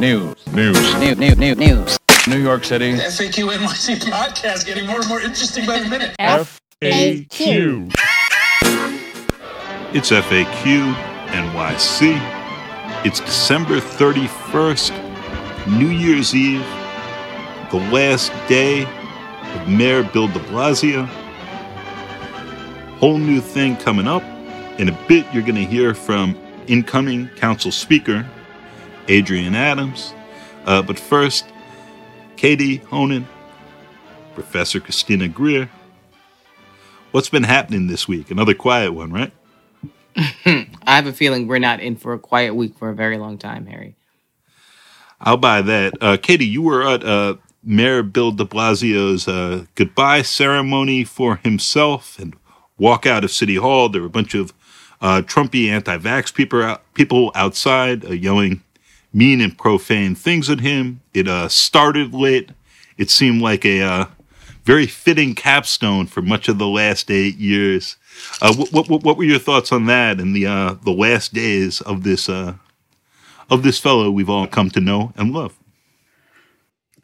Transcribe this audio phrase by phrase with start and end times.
[0.00, 0.34] News.
[0.54, 0.94] News.
[0.98, 1.18] News.
[1.18, 1.36] News.
[1.36, 1.56] News.
[1.58, 1.98] News.
[2.26, 2.92] New York City.
[2.94, 6.16] FAQ NYC podcast getting more and more interesting by the minute.
[6.18, 7.92] FAQ.
[9.92, 10.94] It's FAQ
[11.26, 13.04] NYC.
[13.04, 16.64] It's December 31st, New Year's Eve,
[17.70, 21.04] the last day of Mayor Bill de Blasio.
[23.00, 24.22] Whole new thing coming up.
[24.80, 26.38] In a bit, you're going to hear from
[26.68, 28.26] incoming council speaker,
[29.10, 30.14] Adrienne Adams.
[30.64, 31.46] Uh, but first,
[32.36, 33.26] Katie Honan,
[34.34, 35.68] Professor Christina Greer.
[37.10, 38.30] What's been happening this week?
[38.30, 39.32] Another quiet one, right?
[40.16, 43.36] I have a feeling we're not in for a quiet week for a very long
[43.36, 43.96] time, Harry.
[45.20, 45.94] I'll buy that.
[46.00, 52.18] Uh, Katie, you were at uh, Mayor Bill de Blasio's uh, goodbye ceremony for himself
[52.18, 52.34] and
[52.78, 53.88] walk out of City Hall.
[53.88, 54.52] There were a bunch of
[55.00, 58.62] uh, Trumpy anti-vax people out, people outside uh, yelling
[59.12, 61.00] mean and profane things at him.
[61.14, 62.50] It uh, started lit.
[62.96, 64.06] It seemed like a uh,
[64.64, 67.96] very fitting capstone for much of the last eight years.
[68.42, 71.80] Uh, what, what, what were your thoughts on that and the uh, the last days
[71.82, 72.54] of this uh,
[73.50, 75.56] of this fellow we've all come to know and love?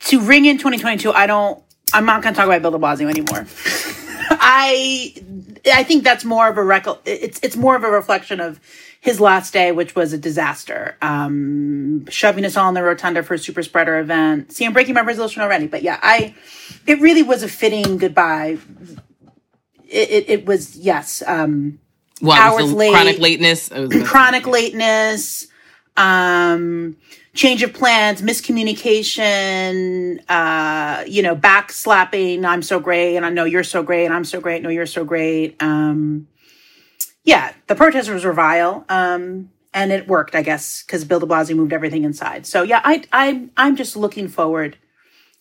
[0.01, 1.63] to ring in 2022, I don't.
[1.93, 3.47] I'm not going to talk about Bill De Blasio anymore.
[4.31, 5.15] I
[5.73, 8.61] I think that's more of a rec- it's it's more of a reflection of
[9.01, 10.97] his last day, which was a disaster.
[11.03, 14.53] Um, shoving us all in the rotunda for a super spreader event.
[14.53, 16.35] See, I'm breaking my resolution already, but yeah, I
[16.87, 18.59] it really was a fitting goodbye.
[19.89, 21.23] It it, it was yes.
[21.27, 21.79] Um,
[22.21, 22.93] Well, Hours was late.
[22.93, 23.69] chronic lateness.
[24.07, 25.47] Chronic lateness,
[25.97, 26.97] um,
[27.35, 32.45] change of plans, miscommunication, uh, you know, backslapping.
[32.45, 34.63] I'm so great, and I know you're so great, and I'm so great.
[34.63, 35.57] No, you're so great.
[35.63, 36.27] Um,
[37.27, 41.55] yeah, the protesters were vile, um, and it worked, I guess, because Bill De Blasio
[41.55, 42.47] moved everything inside.
[42.47, 44.79] So yeah, I, I, I'm just looking forward,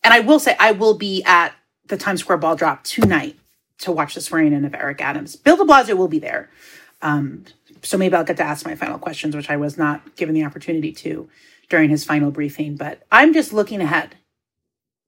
[0.03, 1.53] and I will say I will be at
[1.87, 3.39] the Times Square ball drop tonight
[3.77, 5.37] to watch the swearing in of Eric Adams.
[5.37, 6.49] Bill De Blasio will be there
[7.85, 10.43] so maybe I'll get to ask my final questions, which I was not given the
[10.43, 11.29] opportunity to
[11.69, 12.75] during his final briefing.
[12.75, 14.15] But I'm just looking ahead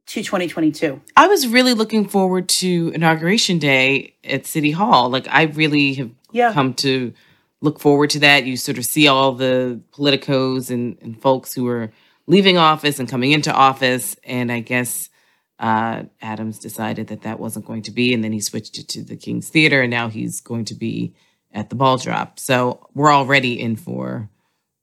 [0.08, 1.02] to 2022.
[1.16, 5.10] I was really looking forward to inauguration day at City Hall.
[5.10, 6.54] Like I really have Yeah.
[6.54, 7.14] come to
[7.62, 8.46] look forward to that.
[8.46, 11.92] You sort of see all the politicos and, and folks who are
[12.28, 14.16] leaving office and coming into office.
[14.24, 15.10] And I guess
[15.60, 19.04] uh, Adams decided that that wasn't going to be, and then he switched it to
[19.04, 21.16] the King's Theater, and now he's going to be
[21.52, 22.40] at the ball drop.
[22.40, 24.30] So we're already in for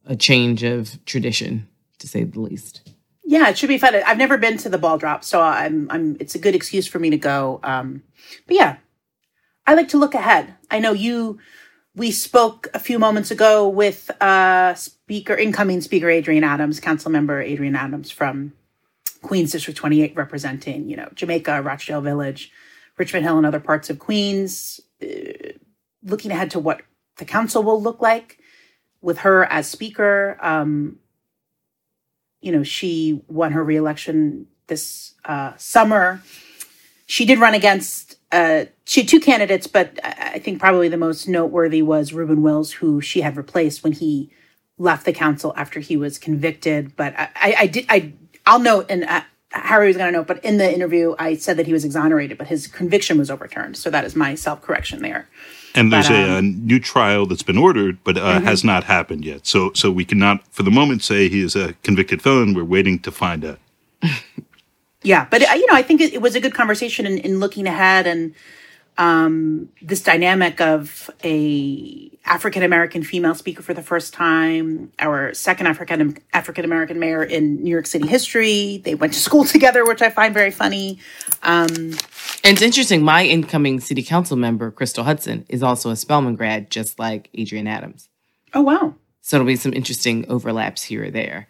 [0.05, 1.69] a change of tradition,
[1.99, 2.91] to say the least.
[3.25, 3.95] Yeah, it should be fun.
[3.95, 6.99] I've never been to the ball drop, so I'm I'm it's a good excuse for
[6.99, 7.61] me to go.
[7.63, 8.03] Um,
[8.47, 8.77] but yeah,
[9.67, 10.55] I like to look ahead.
[10.71, 11.39] I know you.
[11.97, 17.41] We spoke a few moments ago with uh, Speaker, incoming Speaker Adrienne Adams, Council Member
[17.41, 18.53] Adrienne Adams from
[19.23, 22.51] Queens District 28, representing you know Jamaica, Rochdale Village,
[22.99, 24.81] Richmond Hill, and other parts of Queens.
[25.03, 25.53] Uh,
[26.03, 26.83] looking ahead to what
[27.17, 28.39] the council will look like
[29.01, 30.39] with her as Speaker.
[30.41, 30.99] Um,
[32.41, 36.23] you know, she won her reelection this uh, summer.
[37.07, 38.04] She did run against,
[38.35, 42.43] uh, she had two candidates, but I I think probably the most noteworthy was Ruben
[42.43, 44.31] Wills, who she had replaced when he
[44.79, 46.97] left the council after he was convicted.
[46.97, 48.13] But I, I, I did, I,
[48.47, 49.23] I'll note, and uh,
[49.53, 52.37] Harry was going to note, but in the interview, I said that he was exonerated,
[52.37, 53.77] but his conviction was overturned.
[53.77, 55.29] So that is my self correction there.
[55.77, 56.67] And there's But, a, uh um, Mm-hmm.
[56.67, 59.47] new trial that's been ordered, but uh, has not happened yet.
[59.47, 62.55] So, so we cannot, for the moment, say he is a convicted felon.
[62.55, 63.59] We're waiting to find out.
[65.05, 67.39] Yeah, but uh, you know, I think it, it was a good conversation in, in
[67.39, 68.35] looking ahead and
[68.97, 75.67] um, this dynamic of a African American female speaker for the first time, our second
[75.67, 78.81] African African American mayor in New York City history.
[78.85, 80.99] They went to school together, which I find very funny.
[81.43, 82.01] And
[82.45, 86.99] it's interesting, my incoming city council member, Crystal Hudson, is also a Spelman grad, just
[86.99, 88.09] like Adrienne Adams.
[88.55, 88.95] Oh wow!
[89.21, 91.49] So it'll be some interesting overlaps here or there.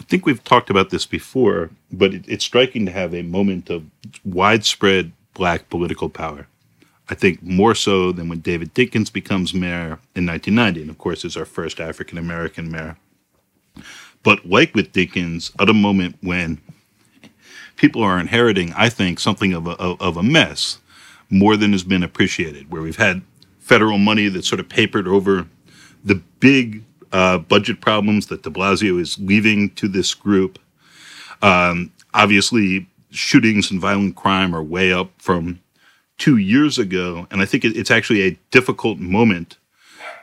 [0.00, 3.68] I think we've talked about this before, but it, it's striking to have a moment
[3.68, 3.84] of
[4.24, 6.46] widespread black political power.
[7.10, 11.24] I think more so than when David Dinkins becomes mayor in 1990, and of course
[11.24, 12.96] is our first African American mayor.
[14.22, 16.60] But like with Dinkins, at a moment when
[17.76, 20.78] people are inheriting, I think, something of a, of, of a mess
[21.28, 23.22] more than has been appreciated, where we've had
[23.58, 25.46] federal money that sort of papered over
[26.04, 30.58] the big uh, budget problems that de Blasio is leaving to this group.
[31.42, 35.60] Um, obviously, shootings and violent crime are way up from
[36.18, 37.26] two years ago.
[37.30, 39.56] And I think it, it's actually a difficult moment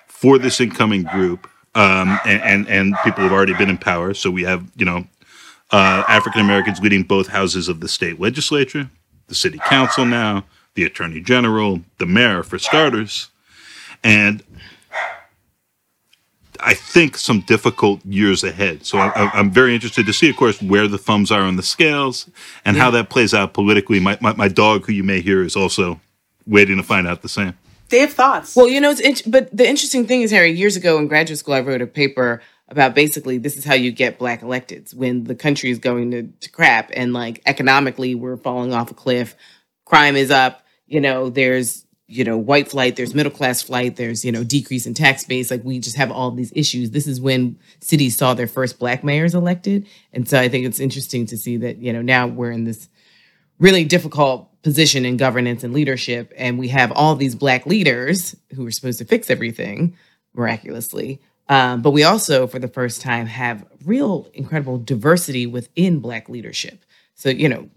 [0.07, 1.47] for this incoming group
[1.77, 4.13] um, and, and and people have already been in power.
[4.15, 5.05] So we have you know
[5.71, 8.89] uh, African Americans leading both houses of the state legislature,
[9.27, 13.29] the city council now, the attorney general, the mayor for starters,
[14.03, 14.43] and
[16.59, 18.85] I think some difficult years ahead.
[18.85, 21.63] So I, I'm very interested to see, of course, where the thumbs are on the
[21.63, 22.29] scales
[22.65, 23.99] and how that plays out politically.
[23.99, 25.99] My, my my dog, who you may hear, is also
[26.45, 27.53] waiting to find out the same.
[27.89, 28.55] They have thoughts.
[28.55, 31.39] Well, you know, it's int- but the interesting thing is, Harry, years ago in graduate
[31.39, 35.23] school, I wrote a paper about basically this is how you get black electeds when
[35.23, 39.35] the country is going to, to crap and like economically we're falling off a cliff,
[39.85, 44.23] crime is up, you know, there's you know white flight, there's middle class flight, there's
[44.23, 46.91] you know decrease in tax base, like we just have all these issues.
[46.91, 50.79] This is when cities saw their first black mayors elected, and so I think it's
[50.79, 52.89] interesting to see that you know now we're in this
[53.59, 58.65] really difficult position in governance and leadership and we have all these black leaders who
[58.67, 59.95] are supposed to fix everything
[60.33, 61.21] miraculously.
[61.49, 66.83] Um, but we also for the first time have real incredible diversity within black leadership.
[67.15, 67.69] So you know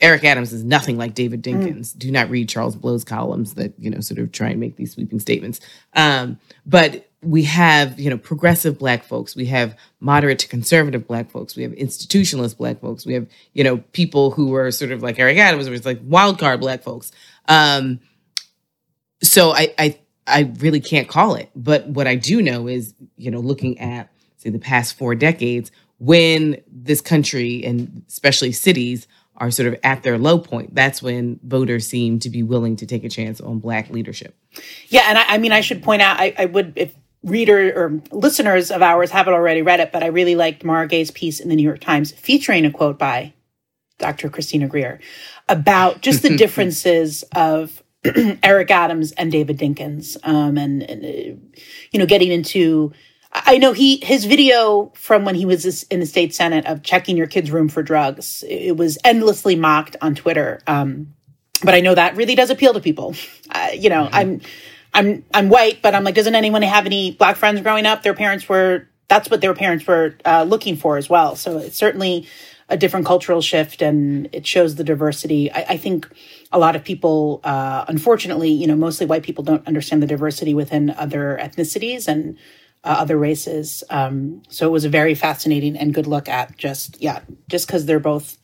[0.00, 1.96] eric adams is nothing like david dinkins.
[1.96, 4.92] Do not read charles blow's columns that you know sort of try and make these
[4.92, 5.60] sweeping statements.
[5.94, 9.34] Um, but we have you know progressive black folks.
[9.34, 11.56] We have moderate to conservative black folks.
[11.56, 13.04] We have institutionalist black folks.
[13.04, 16.38] We have you know people who are sort of like eric adams it's like wild
[16.38, 17.10] card black folks.
[17.46, 18.00] Um
[19.22, 21.50] so i i i really can't call it.
[21.56, 25.72] But what i do know is you know looking at say the past four decades
[25.98, 31.40] when this country and especially cities are sort of at their low point that's when
[31.42, 34.36] voters seem to be willing to take a chance on black leadership
[34.88, 38.00] Yeah, and I, I mean, I should point out, I, I would, if reader or
[38.10, 41.48] listeners of ours haven't already read it, but I really liked Mara Gay's piece in
[41.48, 43.34] the New York Times featuring a quote by
[43.98, 44.28] Dr.
[44.28, 45.00] Christina Greer
[45.48, 47.82] about just the differences of
[48.42, 51.58] Eric Adams and David Dinkins, um, and, and uh,
[51.90, 52.92] you know, getting into.
[53.32, 57.16] I know he his video from when he was in the state senate of checking
[57.16, 58.42] your kid's room for drugs.
[58.48, 60.60] It was endlessly mocked on Twitter.
[60.66, 61.14] Um,
[61.62, 63.14] but I know that really does appeal to people.
[63.50, 64.40] Uh, you know, I'm,
[64.94, 68.02] I'm, I'm white, but I'm like, doesn't anyone have any black friends growing up?
[68.02, 71.34] Their parents were, that's what their parents were uh, looking for as well.
[71.34, 72.28] So it's certainly
[72.68, 75.50] a different cultural shift and it shows the diversity.
[75.50, 76.08] I, I think
[76.52, 80.54] a lot of people, uh, unfortunately, you know, mostly white people don't understand the diversity
[80.54, 82.38] within other ethnicities and
[82.84, 83.84] uh, other races.
[83.90, 87.86] Um, so it was a very fascinating and good look at just, yeah, just because
[87.86, 88.38] they're both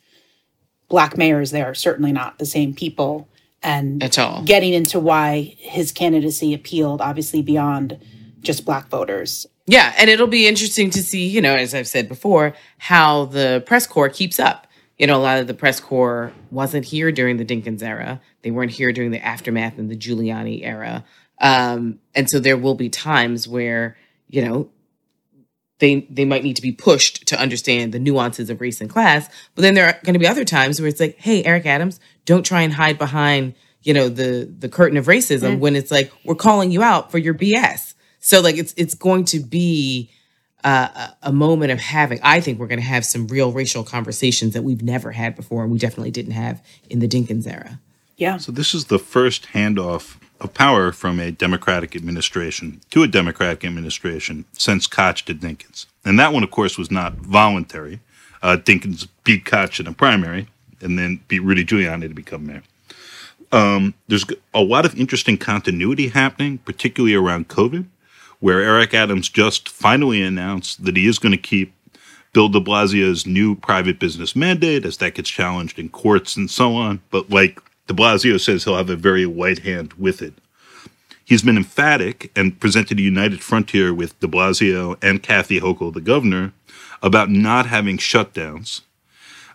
[0.89, 3.29] black mayors, they are certainly not the same people.
[3.63, 4.43] And At all.
[4.43, 7.99] getting into why his candidacy appealed, obviously beyond
[8.43, 9.47] just black voters.
[9.67, 13.63] Yeah, and it'll be interesting to see, you know, as I've said before, how the
[13.65, 14.67] press corps keeps up.
[14.99, 18.21] You know, a lot of the press corps wasn't here during the Dinkins era.
[18.43, 21.03] They weren't here during the aftermath and the Giuliani era.
[21.41, 23.97] Um, and so there will be times where,
[24.35, 24.69] you know,
[25.79, 29.29] they they might need to be pushed to understand the nuances of race and class.
[29.55, 32.01] But then there are going to be other times where it's like, hey, Eric Adams,
[32.25, 36.11] don't try and hide behind, you know, the the curtain of racism when it's like
[36.25, 37.95] we're calling you out for your BS.
[38.19, 40.11] So like it's it's going to be
[40.65, 40.89] uh,
[41.23, 42.19] a a moment of having.
[42.23, 45.63] I think we're going to have some real racial conversations that we've never had before,
[45.63, 46.61] and we definitely didn't have
[46.91, 47.79] in the Dinkins era.
[48.17, 48.39] Yeah.
[48.39, 53.65] So this is the first handoff of power from a Democratic administration to a Democratic
[53.65, 55.87] administration since Koch to Dinkins.
[56.05, 58.01] And that one, of course, was not voluntary.
[58.43, 60.49] Uh, Dinkins beat Koch in a primary
[60.81, 62.62] and then beat Rudy Giuliani to become mayor.
[63.53, 67.87] Um, there's a lot of interesting continuity happening, particularly around COVID,
[68.41, 71.73] where Eric Adams just finally announced that he is going to keep
[72.33, 76.75] Bill de Blasio's new private business mandate as that gets challenged in courts and so
[76.75, 77.00] on.
[77.11, 80.35] But like de Blasio says, he'll have a very white hand with it.
[81.25, 86.00] He's been emphatic and presented a united frontier with de Blasio and Kathy Hochul, the
[86.00, 86.53] governor,
[87.03, 88.83] about not having shutdowns.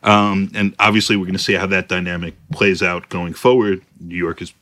[0.01, 3.81] Um, and obviously, we're going to see how that dynamic plays out going forward.
[4.00, 4.53] New York has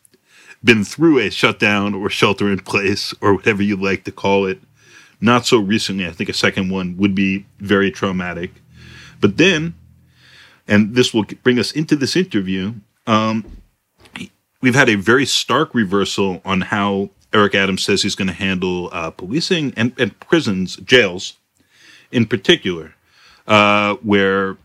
[0.63, 4.59] been through a shutdown or shelter in place or whatever you like to call it.
[5.21, 6.07] Not so recently.
[6.07, 8.51] I think a second one would be very traumatic.
[9.19, 9.75] But then,
[10.67, 12.73] and this will bring us into this interview,
[13.05, 13.45] um,
[14.61, 18.89] we've had a very stark reversal on how Eric Adams says he's going to handle
[18.91, 21.33] uh, policing and, and prisons, jails
[22.11, 22.95] in particular,
[23.47, 24.57] uh, where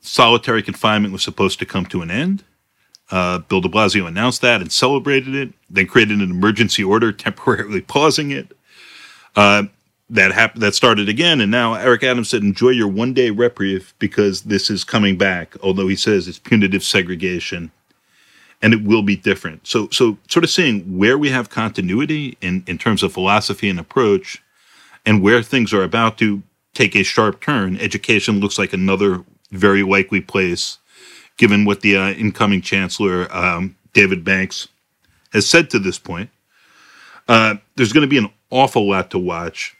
[0.00, 2.44] solitary confinement was supposed to come to an end.
[3.10, 7.80] Uh, Bill de Blasio announced that and celebrated it, then created an emergency order temporarily
[7.80, 8.56] pausing it.
[9.34, 9.64] Uh,
[10.08, 10.62] that happened.
[10.62, 14.70] That started again, and now Eric Adams said, "Enjoy your one day reprieve because this
[14.70, 17.72] is coming back." Although he says it's punitive segregation,
[18.66, 19.68] and it will be different.
[19.68, 23.80] So, so sort of seeing where we have continuity in in terms of philosophy and
[23.80, 24.42] approach,
[25.06, 26.42] And where things are about to
[26.74, 30.78] take a sharp turn, education looks like another very likely place,
[31.38, 34.68] given what the uh, incoming chancellor, um, David Banks,
[35.32, 36.30] has said to this point.
[37.28, 39.76] Uh, there's going to be an awful lot to watch.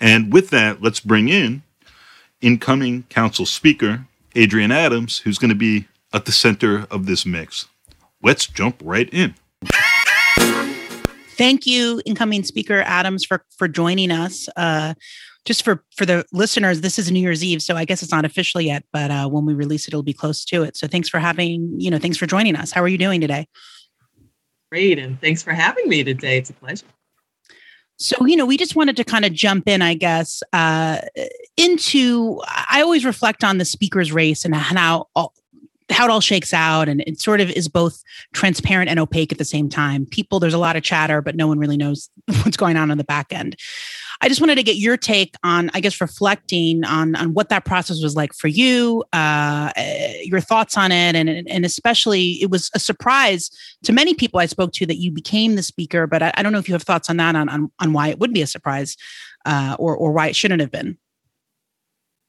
[0.00, 1.62] And with that, let's bring in
[2.42, 7.66] incoming council speaker, Adrienne Adams, who's going to be at the center of this mix.
[8.22, 9.34] Let's jump right in.
[11.36, 14.48] Thank you, incoming speaker Adams, for for joining us.
[14.56, 14.94] Uh,
[15.44, 18.24] just for for the listeners, this is New Year's Eve, so I guess it's not
[18.24, 20.76] official yet, but uh, when we release it, it'll be close to it.
[20.76, 22.72] So thanks for having you know, thanks for joining us.
[22.72, 23.46] How are you doing today?
[24.72, 26.38] Great, and thanks for having me today.
[26.38, 26.86] It's a pleasure.
[27.98, 31.00] So, you know, we just wanted to kind of jump in, I guess, uh,
[31.56, 32.40] into.
[32.46, 35.32] I always reflect on the speaker's race and how all,
[35.90, 38.02] how it all shakes out, and it sort of is both
[38.32, 40.06] transparent and opaque at the same time.
[40.06, 42.10] People, there's a lot of chatter, but no one really knows
[42.42, 43.56] what's going on on the back end.
[44.20, 47.64] I just wanted to get your take on, I guess, reflecting on on what that
[47.64, 49.72] process was like for you, uh,
[50.22, 53.50] your thoughts on it, and and especially it was a surprise
[53.84, 56.06] to many people I spoke to that you became the speaker.
[56.06, 58.08] But I, I don't know if you have thoughts on that, on on, on why
[58.08, 58.96] it would be a surprise,
[59.44, 60.96] uh, or or why it shouldn't have been.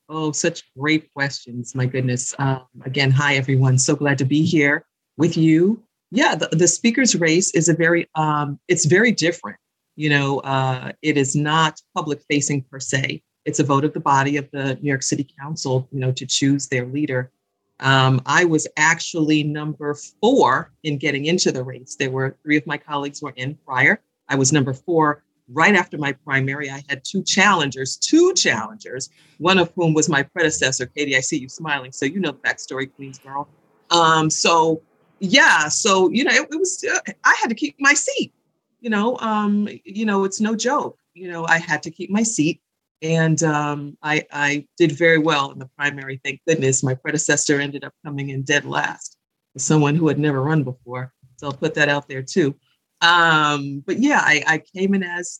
[0.09, 1.75] Oh, such great questions!
[1.75, 2.33] My goodness.
[2.39, 3.77] Um, again, hi everyone.
[3.77, 4.85] So glad to be here
[5.17, 5.83] with you.
[6.11, 9.57] Yeah, the, the speaker's race is a very um, it's very different
[9.97, 13.21] you know, uh, it is not public facing per se.
[13.45, 16.25] It's a vote of the body of the New York City Council, you know, to
[16.25, 17.31] choose their leader.
[17.79, 21.95] Um, I was actually number four in getting into the race.
[21.95, 23.99] There were three of my colleagues were in prior.
[24.29, 25.23] I was number four.
[25.49, 30.23] Right after my primary, I had two challengers, two challengers, one of whom was my
[30.23, 31.15] predecessor, Katie.
[31.15, 33.47] I see you smiling, so you know the backstory, Queens girl.
[33.91, 34.81] Um, so
[35.19, 36.83] yeah, so you know, it, it was.
[36.83, 38.33] Uh, I had to keep my seat
[38.81, 40.97] you know, um, you know, it's no joke.
[41.13, 42.61] You know, I had to keep my seat,
[43.01, 46.21] and um, I I did very well in the primary.
[46.23, 46.83] Thank goodness.
[46.83, 49.17] My predecessor ended up coming in dead last,
[49.57, 51.13] someone who had never run before.
[51.37, 52.55] So I'll put that out there too.
[53.01, 55.39] Um, but yeah, I, I came in as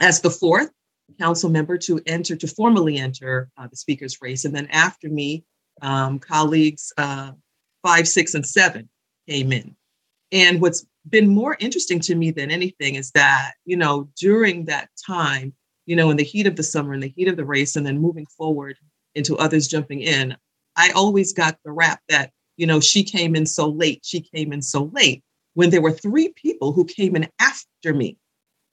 [0.00, 0.70] as the fourth
[1.18, 5.44] council member to enter to formally enter uh, the speaker's race, and then after me,
[5.82, 7.32] um, colleagues uh,
[7.82, 8.88] five, six, and seven
[9.28, 9.74] came in.
[10.30, 14.90] And what's been more interesting to me than anything is that, you know, during that
[15.06, 15.54] time,
[15.86, 17.86] you know, in the heat of the summer, in the heat of the race, and
[17.86, 18.76] then moving forward
[19.14, 20.36] into others jumping in,
[20.76, 24.52] I always got the rap that, you know, she came in so late, she came
[24.52, 25.22] in so late,
[25.58, 28.16] when there were three people who came in after me.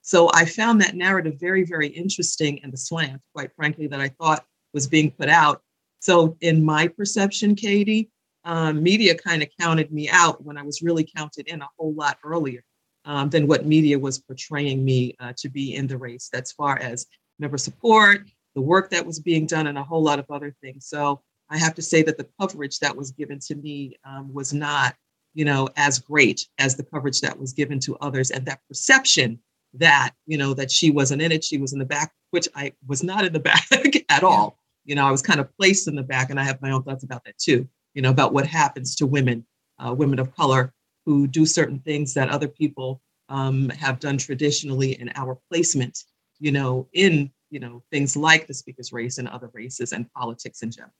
[0.02, 4.10] So I found that narrative very, very interesting and the slant, quite frankly, that I
[4.10, 5.62] thought was being put out.
[5.98, 8.08] So, in my perception, Katie,
[8.44, 11.92] um, media kind of counted me out when I was really counted in a whole
[11.92, 12.62] lot earlier
[13.04, 16.78] um, than what media was portraying me uh, to be in the race, as far
[16.78, 17.08] as
[17.40, 20.86] member support, the work that was being done, and a whole lot of other things.
[20.86, 24.52] So I have to say that the coverage that was given to me um, was
[24.54, 24.94] not,
[25.36, 29.38] you know, as great as the coverage that was given to others, and that perception
[29.74, 32.72] that you know that she wasn't in it, she was in the back, which I
[32.88, 33.68] was not in the back
[34.08, 34.58] at all.
[34.84, 36.82] You know, I was kind of placed in the back, and I have my own
[36.82, 39.44] thoughts about that too you know, about what happens to women,
[39.78, 40.72] uh, women of color
[41.06, 43.00] who do certain things that other people
[43.30, 46.04] um, have done traditionally in our placement,
[46.38, 50.62] you know, in, you know, things like the speaker's race and other races and politics
[50.62, 50.92] in general.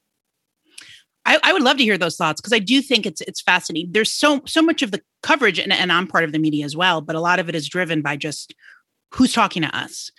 [1.26, 3.90] I, I, would love to hear those thoughts because I do think it's it's fascinating.
[3.92, 6.76] There's so so much of the coverage, and, and I'm part of the media as
[6.76, 8.54] well, but a lot of it is driven by just
[9.12, 10.10] who's talking to us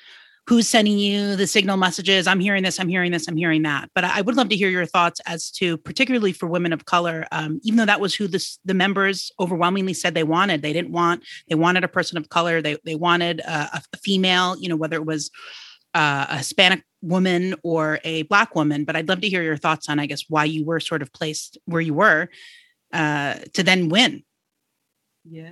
[0.48, 3.90] who's sending you the signal messages i'm hearing this i'm hearing this i'm hearing that
[3.94, 7.26] but i would love to hear your thoughts as to particularly for women of color
[7.32, 10.92] um, even though that was who this, the members overwhelmingly said they wanted they didn't
[10.92, 14.76] want they wanted a person of color they, they wanted a, a female you know
[14.76, 15.30] whether it was
[15.94, 19.88] uh, a hispanic woman or a black woman but i'd love to hear your thoughts
[19.89, 22.27] on i guess why you were sort of placed where you were
[22.94, 24.24] uh, to then win
[25.25, 25.51] yeah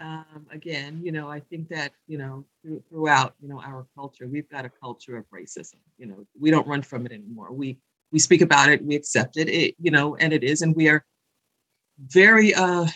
[0.00, 4.26] um, again, you know, I think that, you know, through, throughout, you know, our culture,
[4.26, 5.76] we've got a culture of racism.
[5.98, 7.52] You know, we don't run from it anymore.
[7.52, 7.78] We
[8.12, 10.88] we speak about it, we accept it, it you know, and it is, and we
[10.88, 11.04] are
[11.98, 12.86] very, uh,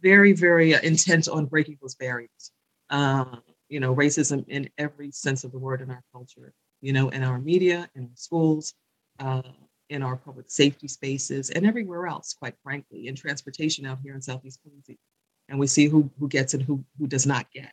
[0.00, 2.52] very, very uh, intent on breaking those barriers.
[2.90, 3.24] Uh,
[3.68, 6.52] you know, racism in every sense of the word in our culture.
[6.84, 8.74] You know, in our media, in our schools,
[9.18, 9.40] uh,
[9.88, 12.34] in our public safety spaces, and everywhere else.
[12.34, 14.98] Quite frankly, in transportation out here in Southeast Queens,
[15.48, 17.72] and we see who who gets it, who who does not get.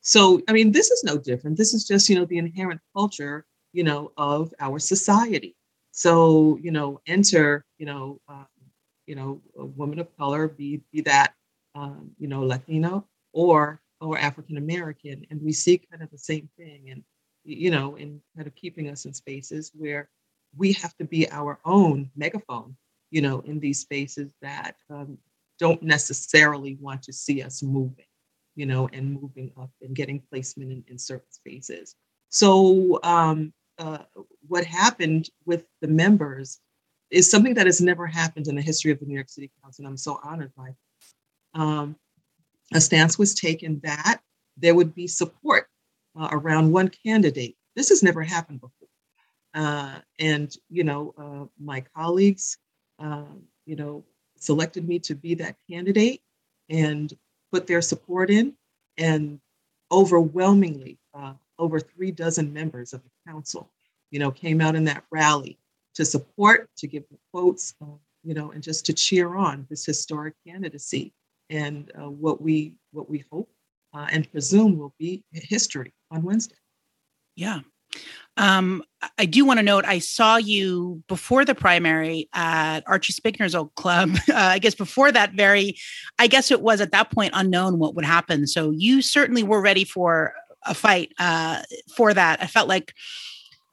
[0.00, 1.56] So I mean, this is no different.
[1.56, 5.54] This is just you know the inherent culture you know of our society.
[5.92, 8.46] So you know, enter you know um,
[9.06, 11.34] you know a woman of color, be be that
[11.76, 16.48] um, you know Latino or or African American, and we see kind of the same
[16.56, 16.90] thing.
[16.90, 17.04] And
[17.48, 20.08] you know, in kind of keeping us in spaces where
[20.56, 22.76] we have to be our own megaphone,
[23.10, 25.18] you know, in these spaces that um,
[25.58, 28.04] don't necessarily want to see us moving,
[28.54, 31.94] you know, and moving up and getting placement in, in certain spaces.
[32.28, 33.98] So, um, uh,
[34.48, 36.58] what happened with the members
[37.10, 39.84] is something that has never happened in the history of the New York City Council.
[39.84, 40.74] And I'm so honored by.
[41.54, 41.96] Um,
[42.74, 44.20] a stance was taken that
[44.56, 45.68] there would be support
[46.18, 47.56] uh, around one candidate.
[47.76, 48.88] This has never happened before.
[49.54, 52.58] Uh, and, you know, uh, my colleagues,
[52.98, 54.04] um, you know,
[54.36, 56.20] selected me to be that candidate
[56.68, 57.14] and
[57.52, 58.54] put their support in.
[58.98, 59.40] And
[59.90, 63.70] overwhelmingly, uh, over three dozen members of the council,
[64.10, 65.58] you know, came out in that rally
[65.94, 67.86] to support, to give the quotes, uh,
[68.22, 71.12] you know, and just to cheer on this historic candidacy
[71.50, 73.48] and uh, what we what we hope
[73.94, 76.54] uh, and presume will be history on Wednesday.
[77.36, 77.60] Yeah.
[78.36, 78.84] Um,
[79.16, 83.74] I do want to note I saw you before the primary at Archie Spigner's old
[83.74, 84.10] club.
[84.28, 85.76] Uh, I guess before that, very,
[86.18, 88.46] I guess it was at that point unknown what would happen.
[88.46, 90.32] So you certainly were ready for
[90.64, 91.62] a fight uh,
[91.96, 92.40] for that.
[92.42, 92.92] I felt like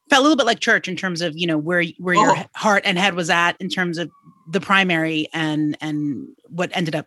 [0.09, 2.43] felt a little bit like church in terms of you know where where your Oh.
[2.55, 4.09] heart and head was at in terms of
[4.49, 7.05] the primary and and what ended up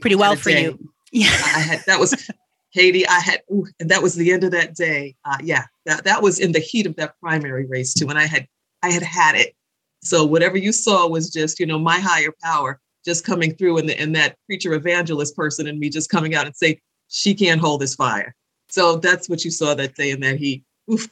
[0.00, 0.64] pretty well for day.
[0.64, 0.78] you.
[1.12, 1.26] Yeah.
[1.28, 2.28] I had that was
[2.74, 3.06] Katie.
[3.06, 5.14] I had ooh, and that was the end of that day.
[5.24, 8.26] Uh, yeah, that that was in the heat of that primary race too, and I
[8.26, 8.46] had
[8.82, 9.54] I had had it.
[10.02, 13.88] So whatever you saw was just you know my higher power just coming through, and
[13.88, 17.60] the and that preacher evangelist person and me just coming out and say she can't
[17.60, 18.34] hold this fire.
[18.68, 20.64] So that's what you saw that day in that heat.
[20.90, 21.08] Oof.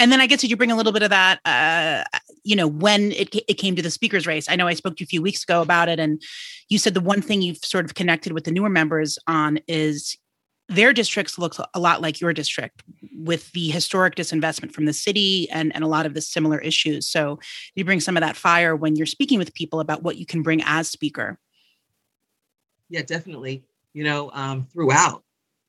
[0.00, 2.04] And then I guess did you bring a little bit of that, uh,
[2.44, 4.48] you know, when it, it came to the speakers race?
[4.48, 6.22] I know I spoke to you a few weeks ago about it, and
[6.68, 10.16] you said the one thing you've sort of connected with the newer members on is
[10.68, 12.82] their districts look a lot like your district
[13.14, 17.08] with the historic disinvestment from the city and, and a lot of the similar issues.
[17.08, 17.38] So
[17.74, 20.42] you bring some of that fire when you're speaking with people about what you can
[20.42, 21.38] bring as speaker.
[22.88, 25.22] yeah definitely you know um, throughout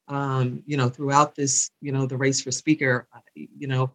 [0.07, 3.91] um, you know throughout this you know the race for speaker you know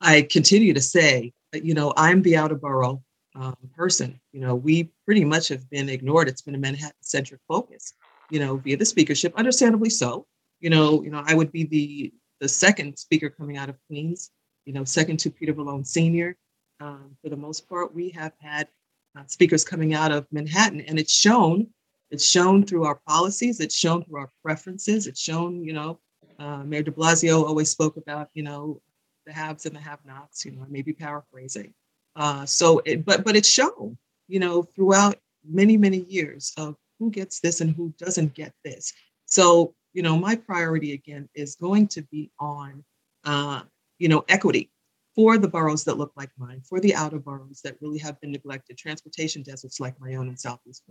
[0.00, 3.02] i continue to say you know i'm the outer borough
[3.36, 7.40] um, person you know we pretty much have been ignored it's been a manhattan centric
[7.48, 7.94] focus
[8.30, 10.26] you know via the speakership understandably so
[10.60, 14.30] you know you know i would be the the second speaker coming out of queens
[14.64, 16.36] you know second to peter Vallone senior
[16.80, 18.68] um, for the most part we have had
[19.16, 21.66] uh, speakers coming out of manhattan and it's shown
[22.10, 23.60] it's shown through our policies.
[23.60, 25.06] It's shown through our preferences.
[25.06, 26.00] It's shown, you know,
[26.38, 28.80] uh, Mayor de Blasio always spoke about, you know,
[29.26, 30.44] the haves and the have-nots.
[30.44, 31.72] You know, maybe paraphrasing.
[32.16, 35.16] Uh, so, it, but but it's shown, you know, throughout
[35.48, 38.92] many many years of who gets this and who doesn't get this.
[39.26, 42.84] So, you know, my priority again is going to be on,
[43.24, 43.62] uh,
[43.98, 44.70] you know, equity
[45.16, 48.30] for the boroughs that look like mine, for the outer boroughs that really have been
[48.30, 50.84] neglected, transportation deserts like my own in Southeast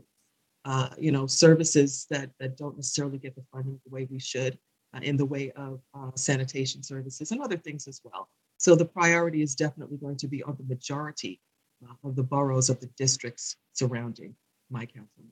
[0.66, 4.58] uh, you know, services that, that don't necessarily get the funding the way we should
[4.94, 8.28] uh, in the way of uh, sanitation services and other things as well.
[8.58, 11.40] So the priority is definitely going to be on the majority
[11.88, 14.36] uh, of the boroughs of the districts surrounding
[14.70, 15.24] my council.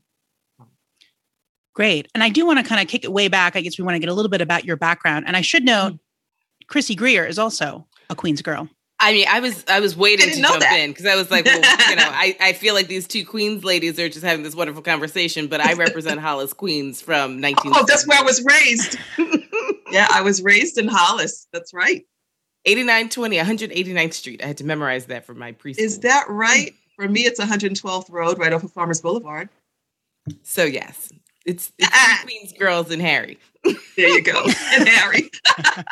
[1.78, 2.08] Great.
[2.16, 3.56] And I do want to kind of kick it way back.
[3.56, 5.26] I guess we want to get a little bit about your background.
[5.28, 6.66] And I should note, mm-hmm.
[6.66, 8.68] Chrissy Greer is also a Queens girl.
[9.00, 10.80] I mean, I was I was waiting I to jump that.
[10.80, 13.64] in because I was like, well, you know, I, I feel like these two Queens
[13.64, 17.74] ladies are just having this wonderful conversation, but I represent Hollis Queens from 19.
[17.76, 18.98] Oh, that's where I was raised.
[19.92, 21.46] yeah, I was raised in Hollis.
[21.54, 22.08] That's right.
[22.66, 24.44] 8920 189th Street.
[24.44, 25.78] I had to memorize that for my preschool.
[25.78, 26.74] Is that right?
[26.96, 29.50] For me, it's 112th Road, right off of Farmers Boulevard.
[30.42, 30.64] so?
[30.64, 31.12] Yes,
[31.48, 32.20] it's, it's Ah.
[32.24, 33.40] Queens girls and Harry.
[33.64, 34.44] There you go.
[34.74, 35.32] and Harry.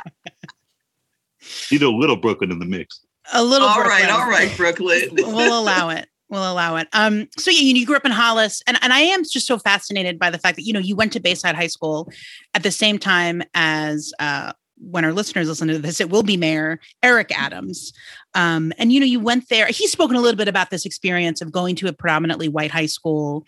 [1.70, 3.02] You know, a Little Brooklyn in the mix.
[3.34, 4.10] A little All right, Brooklyn.
[4.12, 5.10] all right, Brooklyn.
[5.14, 6.08] we'll allow it.
[6.30, 6.88] We'll allow it.
[6.94, 10.18] Um, so you, you grew up in Hollis, and, and I am just so fascinated
[10.18, 12.12] by the fact that you know you went to Bayside High School
[12.56, 16.38] at the same time as uh, when our listeners listen to this, it will be
[16.38, 17.94] Mayor Eric Adams.
[18.34, 19.68] Um, and you know, you went there.
[19.68, 22.86] He's spoken a little bit about this experience of going to a predominantly white high
[22.88, 23.46] school.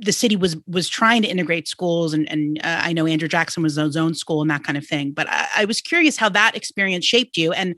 [0.00, 3.62] The city was was trying to integrate schools, and and uh, I know Andrew Jackson
[3.62, 5.12] was his own school and that kind of thing.
[5.12, 7.52] But I, I was curious how that experience shaped you.
[7.52, 7.74] And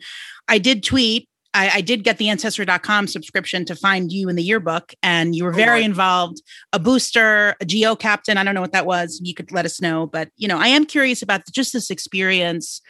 [0.49, 4.43] I did tweet I, I did get the ancestry.com subscription to find you in the
[4.43, 5.85] yearbook, and you were very Lord.
[5.85, 6.43] involved.
[6.73, 8.37] A booster, a geo captain.
[8.37, 9.21] I don't know what that was.
[9.23, 12.81] You could let us know, but you know, I am curious about just this experience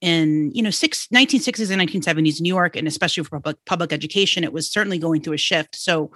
[0.00, 4.44] in you know six, 1960s and 1970s New York, and especially for public public education.
[4.44, 5.76] It was certainly going through a shift.
[5.76, 6.10] So,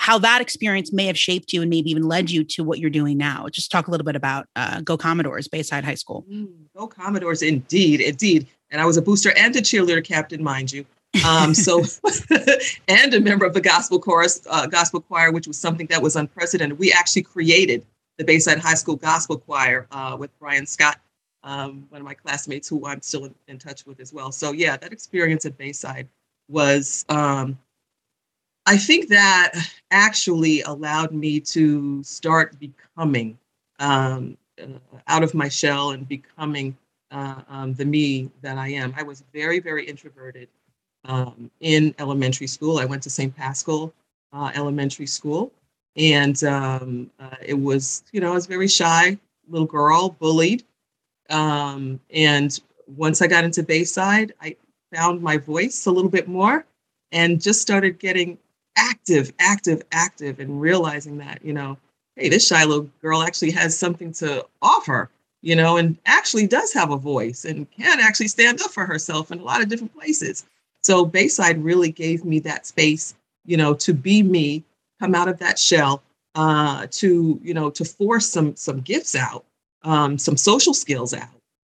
[0.00, 2.88] how that experience may have shaped you and maybe even led you to what you're
[2.88, 3.46] doing now.
[3.52, 6.24] Just talk a little bit about uh, Go Commodores, Bayside High School.
[6.28, 8.46] Mm, Go Commodores, indeed, indeed.
[8.70, 10.86] and I was a booster and a cheerleader captain, mind you.
[11.28, 11.82] Um, so,
[12.88, 16.16] and a member of the gospel chorus, uh, gospel choir, which was something that was
[16.16, 16.78] unprecedented.
[16.78, 17.84] We actually created
[18.16, 20.98] the Bayside High School Gospel Choir uh, with Brian Scott,
[21.42, 24.32] um, one of my classmates who I'm still in, in, touch with as well.
[24.32, 26.08] So, yeah, that experience at Bayside
[26.48, 27.58] was, um,
[28.70, 29.50] I think that
[29.90, 33.36] actually allowed me to start becoming
[33.80, 34.66] um, uh,
[35.08, 36.76] out of my shell and becoming
[37.10, 38.94] uh, um, the me that I am.
[38.96, 40.46] I was very, very introverted
[41.04, 42.78] um, in elementary school.
[42.78, 43.34] I went to St.
[43.34, 43.92] Paschal
[44.32, 45.50] uh, Elementary School,
[45.96, 50.62] and um, uh, it was, you know, I was very shy little girl, bullied.
[51.28, 52.56] Um, and
[52.86, 54.54] once I got into Bayside, I
[54.94, 56.64] found my voice a little bit more
[57.10, 58.38] and just started getting
[58.76, 61.78] active, active, active, and realizing that, you know,
[62.16, 65.10] hey, this Shiloh girl actually has something to offer
[65.42, 69.32] you know, and actually does have a voice and can actually stand up for herself
[69.32, 70.44] in a lot of different places.
[70.82, 73.14] So Bayside really gave me that space,
[73.46, 74.64] you know, to be me,
[75.00, 76.02] come out of that shell,
[76.34, 79.44] uh, to you know, to force some some gifts out,
[79.82, 81.28] um, some social skills out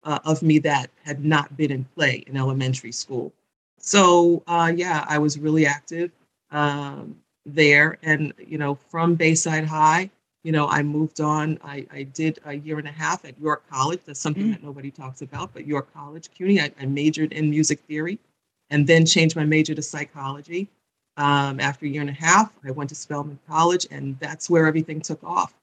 [0.05, 3.33] uh, of me that had not been in play in elementary school.
[3.79, 6.11] So uh, yeah, I was really active
[6.55, 10.11] um, there, and you know, from Bayside High,
[10.45, 11.59] you know, I moved on.
[11.65, 14.01] I, I did a year and a half at York College.
[14.07, 14.53] That's something mm.
[14.53, 18.19] that nobody talks about, but York College, CUNY, I, I, majored in music theory
[18.71, 20.69] and then changed my major to psychology.
[21.17, 24.67] Um, after a year and a half, I went to Spelman College, and that's where
[24.67, 25.55] everything took off.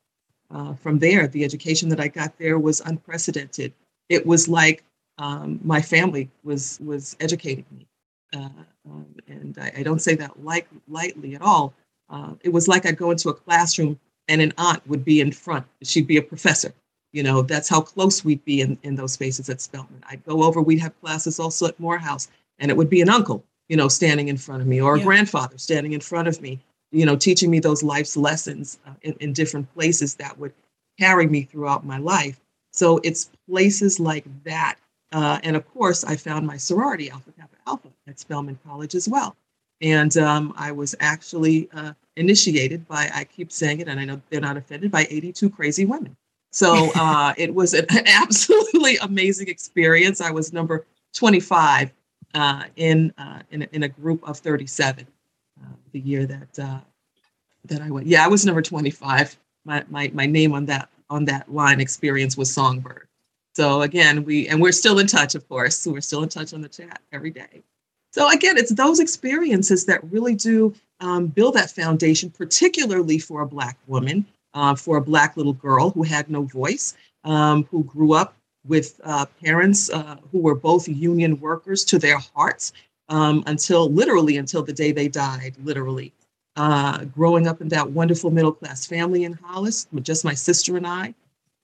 [0.50, 3.74] Uh, from there, the education that I got there was unprecedented.
[4.10, 4.84] It was like
[5.18, 7.86] um, my family was was educating me,
[8.36, 8.50] uh,
[8.90, 11.74] um, and I, I, don't say that like lightly at all.
[12.10, 15.32] Uh, it was like I'd go into a classroom and an aunt would be in
[15.32, 15.66] front.
[15.84, 16.74] She'd be a professor.
[17.12, 20.04] You know, that's how close we'd be in, in those spaces at Spelman.
[20.10, 23.44] I'd go over, we'd have classes also at Morehouse, and it would be an uncle,
[23.68, 25.04] you know, standing in front of me, or yeah.
[25.04, 26.60] a grandfather standing in front of me,
[26.92, 30.54] you know, teaching me those life's lessons uh, in, in different places that would
[30.98, 32.40] carry me throughout my life.
[32.72, 34.78] So it's places like that.
[35.12, 39.08] Uh, and of course, I found my sorority, Alpha Kappa Alpha, at Spelman College as
[39.08, 39.36] well.
[39.82, 44.22] And um, I was actually uh, initiated by, I keep saying it, and I know
[44.30, 46.16] they're not offended, by 82 crazy women.
[46.52, 50.20] So uh, it was an absolutely amazing experience.
[50.20, 51.94] I was number 25
[52.34, 55.08] uh, in, uh, in, in, a group of 37
[55.62, 56.80] uh, the year that, uh,
[57.66, 58.08] that I went.
[58.08, 59.38] Yeah, I was number 25.
[59.66, 63.08] My, my, my name on that, on that line experience was Songbird.
[63.56, 65.78] So again, we, and we're still in touch, of course.
[65.78, 67.64] So we're still in touch on the chat every day.
[68.14, 73.48] So again, it's those experiences that really do um, build that foundation, particularly for a
[73.48, 78.14] Black woman, uh, for a Black little girl who had no voice, um, who grew
[78.14, 78.36] up
[78.68, 82.74] with uh, parents uh, who were both union workers to their hearts
[83.10, 86.14] um, until literally until the day they died, literally.
[86.58, 90.86] Uh, growing up in that wonderful middle class family in Hollis, just my sister and
[90.86, 91.14] I.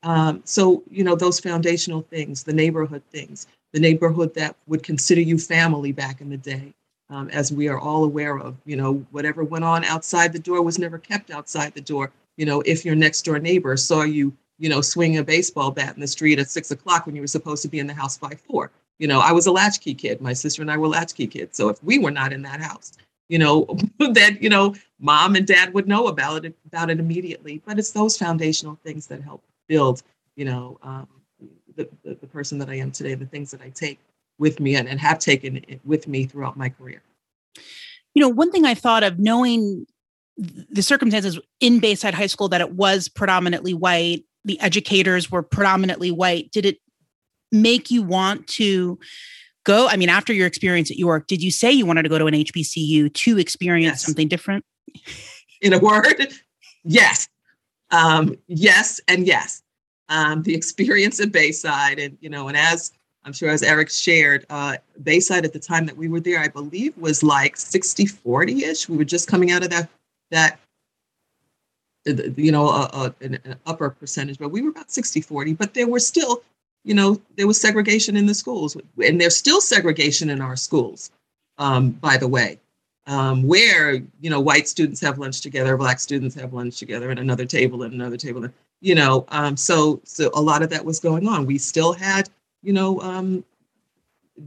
[0.04, 5.22] Um, so, you know, those foundational things, the neighborhood things, the neighborhood that would consider
[5.22, 6.74] you family back in the day.
[7.10, 10.62] Um, as we are all aware of, you know, whatever went on outside the door
[10.62, 12.12] was never kept outside the door.
[12.36, 15.96] You know, if your next door neighbor saw you, you know, swinging a baseball bat
[15.96, 18.18] in the street at six o'clock when you were supposed to be in the house
[18.18, 20.20] by four, you know, I was a latchkey kid.
[20.20, 21.56] My sister and I were latchkey kids.
[21.56, 22.98] So if we were not in that house,
[23.30, 23.66] you know,
[24.00, 27.62] that you know, mom and dad would know about it about it immediately.
[27.66, 30.03] But it's those foundational things that help build,
[30.36, 31.08] you know, um,
[31.75, 33.99] the, the, the person that I am today, the things that I take
[34.39, 37.01] with me and, and have taken with me throughout my career.
[38.13, 39.86] You know, one thing I thought of knowing
[40.38, 46.12] the circumstances in Bayside High School that it was predominantly white, the educators were predominantly
[46.12, 46.51] white.
[46.51, 46.77] Did it
[47.51, 48.99] make you want to
[49.65, 49.88] go?
[49.88, 52.27] I mean, after your experience at York, did you say you wanted to go to
[52.27, 54.06] an HBCU to experience yes.
[54.06, 54.63] something different?
[55.62, 56.34] In a word,
[56.84, 57.27] yes.
[57.91, 59.63] Um, yes, and yes
[60.10, 62.91] um, the experience at Bayside, and you know, and as
[63.23, 66.47] I'm sure as Eric shared, uh, Bayside at the time that we were there, I
[66.47, 68.88] believe was like 60 40 ish.
[68.88, 69.89] We were just coming out of that
[70.32, 70.60] that
[72.38, 75.54] you know a, a, an, upper percentage, but we were about 60 40.
[75.54, 76.43] But there were still,
[76.84, 81.12] you know, there was segregation in the schools, and there's still segregation in our schools.
[81.58, 82.60] Um, by the way,
[83.08, 87.20] um, where you know white students have lunch together, black students have lunch together at
[87.20, 88.48] another table and another table
[88.80, 91.46] you know um, so so a lot of that was going on.
[91.46, 92.30] We still had
[92.62, 93.43] you know um,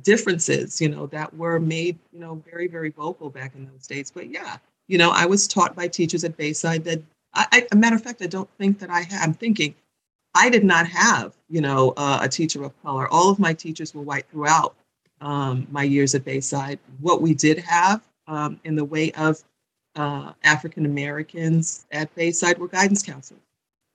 [0.03, 4.11] differences you know that were made you know very very vocal back in those days.
[4.11, 4.59] But yeah
[4.90, 7.01] you know i was taught by teachers at bayside that
[7.33, 9.75] I, matter of fact i don't think that i i'm thinking
[10.35, 13.09] i did not have you know uh, a teacher of color.
[13.09, 14.75] All of my teachers were white throughout
[15.20, 16.79] um, my years at Bayside.
[17.01, 19.43] What we did have um, in the way of
[19.97, 23.43] uh, African Americans at Bayside were guidance counselors,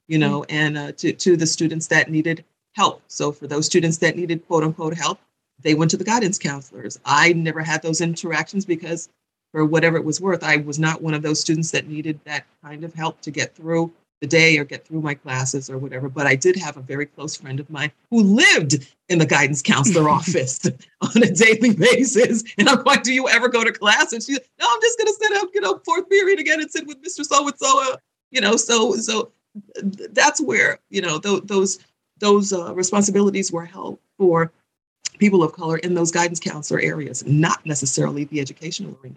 [0.06, 2.44] you know, and uh, to, to the students that needed
[2.74, 3.02] help.
[3.08, 5.18] So for those students that needed quote unquote help,
[5.62, 7.00] they went to the guidance counselors.
[7.06, 9.08] I never had those interactions because,
[9.52, 12.44] for whatever it was worth, I was not one of those students that needed that
[12.62, 16.08] kind of help to get through the day or get through my classes or whatever.
[16.08, 19.62] But I did have a very close friend of mine who lived in the guidance
[19.62, 20.60] counselor office
[21.00, 22.42] on a daily basis.
[22.58, 24.12] And I'm like, Do you ever go to class?
[24.12, 26.70] And she's, No, I'm just going to sit up, you know, fourth period again and
[26.70, 27.24] sit with Mr.
[27.24, 27.96] So and so.
[28.32, 29.30] You know, so, so
[30.10, 31.78] that's where, you know, th- those,
[32.18, 34.50] those uh, responsibilities were held for
[35.18, 39.16] people of color in those guidance counselor areas, not necessarily the educational arena.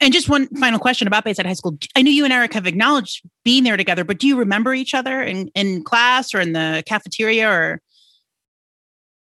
[0.00, 1.78] And just one final question about Bayside High School.
[1.96, 4.92] I know you and Eric have acknowledged being there together, but do you remember each
[4.94, 7.80] other in, in class or in the cafeteria or?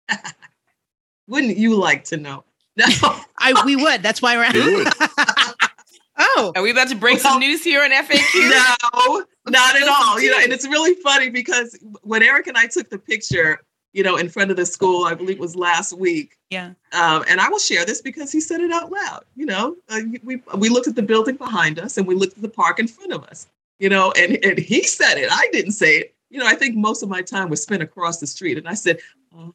[1.29, 2.45] Wouldn't you like to know?
[2.75, 2.87] No.
[3.39, 4.03] I we would.
[4.03, 4.51] That's why we're.
[4.51, 4.87] We
[6.19, 8.51] oh, Are we about to break some news here on FAQ?
[8.51, 10.19] no, not at all.
[10.19, 13.61] You know, and it's really funny because when Eric and I took the picture,
[13.93, 16.37] you know, in front of the school, I believe it was last week.
[16.51, 16.73] yeah.
[16.93, 19.25] Um, and I will share this because he said it out loud.
[19.37, 22.43] You know, uh, we we looked at the building behind us and we looked at
[22.43, 23.49] the park in front of us.
[23.79, 25.29] You know, and and he said it.
[25.31, 26.15] I didn't say it.
[26.31, 28.75] You know, I think most of my time was spent across the street, and I
[28.75, 28.99] said,
[29.37, 29.53] uh-huh.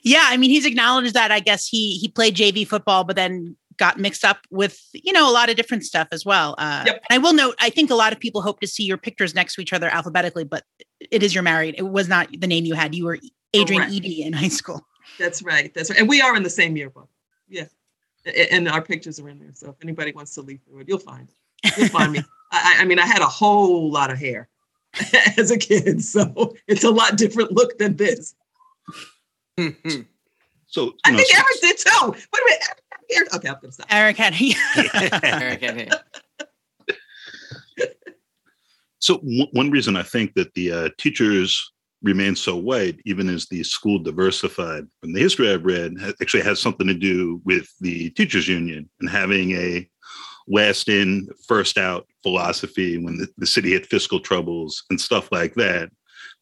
[0.03, 1.31] Yeah, I mean, he's acknowledged that.
[1.31, 5.29] I guess he he played JV football, but then got mixed up with you know
[5.29, 6.55] a lot of different stuff as well.
[6.57, 7.03] Uh, Yep.
[7.09, 9.35] And I will note, I think a lot of people hope to see your pictures
[9.35, 10.63] next to each other alphabetically, but
[11.15, 11.75] it is you're married.
[11.77, 12.95] It was not the name you had.
[12.95, 13.19] You were
[13.55, 13.95] Adrienne Correct.
[13.95, 14.79] Edie in high school.
[15.19, 15.69] That's right.
[15.73, 15.99] That's right.
[15.99, 17.09] And we are in the same yearbook.
[17.49, 17.65] Yeah.
[18.51, 19.51] And our pictures are in there.
[19.53, 21.27] So if anybody wants to leaf through it, you'll find
[21.63, 21.77] it.
[21.77, 22.19] You'll find me.
[22.51, 24.47] I, I- I mean, I had a whole lot of hair
[25.37, 26.01] as a kid.
[26.03, 28.33] So it's a lot different look than this.
[29.59, 29.69] Hmm.
[30.67, 32.11] So I know, think so- Eric did too.
[32.11, 32.61] Wait a minute.
[32.69, 32.82] Eric-
[33.35, 33.87] Okay, I'm going to stop.
[33.89, 34.33] Eric had
[35.23, 35.99] Eric had.
[38.99, 41.73] So w- one reason I think that the uh, teachers
[42.03, 46.43] remain so white, even as the school diversified, from the history I've read, ha- actually
[46.43, 49.89] has something to do with the teachers union and having a
[50.47, 55.53] last in, first out philosophy when the, the city had fiscal troubles and stuff like
[55.55, 55.89] that.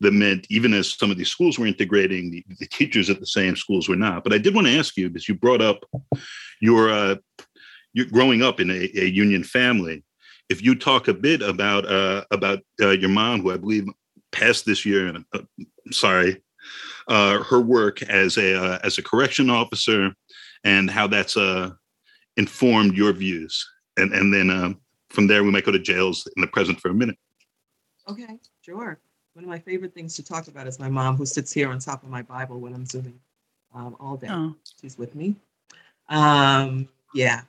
[0.02, 3.26] That meant even as some of these schools were integrating, the, the teachers at the
[3.26, 4.24] same schools were not.
[4.24, 5.86] But I did want to ask you because you brought up
[6.60, 7.16] your uh,
[7.94, 10.04] you're growing up in a, a union family
[10.52, 13.88] if you talk a bit about uh, about uh, your mom, who I believe
[14.34, 15.40] passed this year, and uh,
[15.92, 16.42] sorry,
[17.08, 20.14] uh, her work as a uh, as a correction officer,
[20.66, 21.72] and how that's uh,
[22.36, 26.42] informed your views, and and then um, from there we might go to jails in
[26.42, 27.18] the present for a minute.
[28.10, 29.00] Okay, sure.
[29.34, 31.80] One of my favorite things to talk about is my mom, who sits here on
[31.80, 33.20] top of my Bible when I'm Zooming
[33.74, 34.28] um, all day.
[34.30, 35.36] oh, She's with me.
[36.10, 37.41] Um, yeah,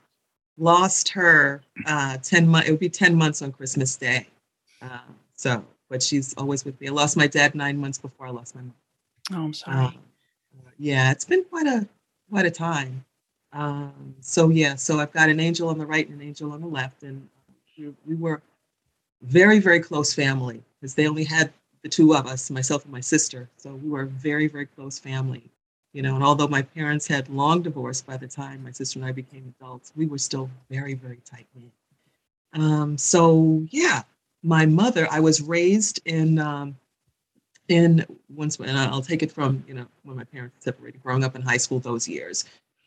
[0.56, 2.68] lost her uh, ten months.
[2.68, 4.28] It would be ten months on Christmas Day.
[4.80, 5.00] Uh,
[5.34, 6.86] so, but she's always with me.
[6.86, 8.74] I lost my dad nine months before I lost my mom.
[9.32, 9.84] oh, I'm sorry.
[9.86, 9.94] Um,
[10.78, 11.88] yeah, it's been quite a
[12.30, 13.04] quite a time.
[13.52, 16.60] Um, so yeah, so I've got an angel on the right and an angel on
[16.60, 17.28] the left, and
[17.76, 18.40] we, we were
[19.22, 23.00] very very close family because they only had the two of us, myself and my
[23.00, 23.48] sister.
[23.56, 25.42] So we were a very very close family,
[25.92, 26.14] you know.
[26.14, 29.54] And although my parents had long divorced by the time my sister and I became
[29.60, 31.72] adults, we were still very very tight knit.
[32.54, 34.02] Um, so yeah,
[34.42, 36.76] my mother, I was raised in um,
[37.68, 41.36] in once and I'll take it from you know when my parents separated, growing up
[41.36, 42.44] in high school those years.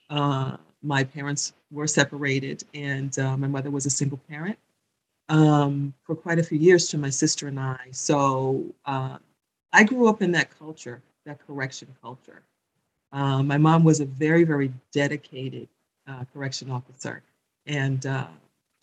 [0.09, 4.57] Uh, my parents were separated, and uh, my mother was a single parent
[5.29, 7.87] um, for quite a few years to my sister and I.
[7.91, 9.17] So uh,
[9.73, 12.41] I grew up in that culture, that correction culture.
[13.11, 15.67] Uh, my mom was a very, very dedicated
[16.07, 17.23] uh, correction officer,
[17.65, 18.27] and uh,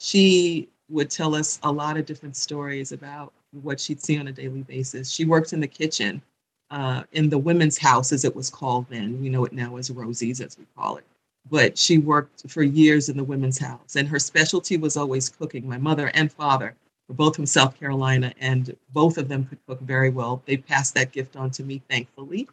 [0.00, 4.32] she would tell us a lot of different stories about what she'd see on a
[4.32, 5.10] daily basis.
[5.10, 6.22] She worked in the kitchen
[6.70, 9.20] uh, in the women's house, as it was called then.
[9.20, 11.04] We know it now as Rosie's, as we call it.
[11.50, 15.68] But she worked for years in the women's house, and her specialty was always cooking.
[15.68, 16.74] My mother and father
[17.08, 20.42] were both from South Carolina, and both of them could cook very well.
[20.46, 22.48] They passed that gift on to me, thankfully.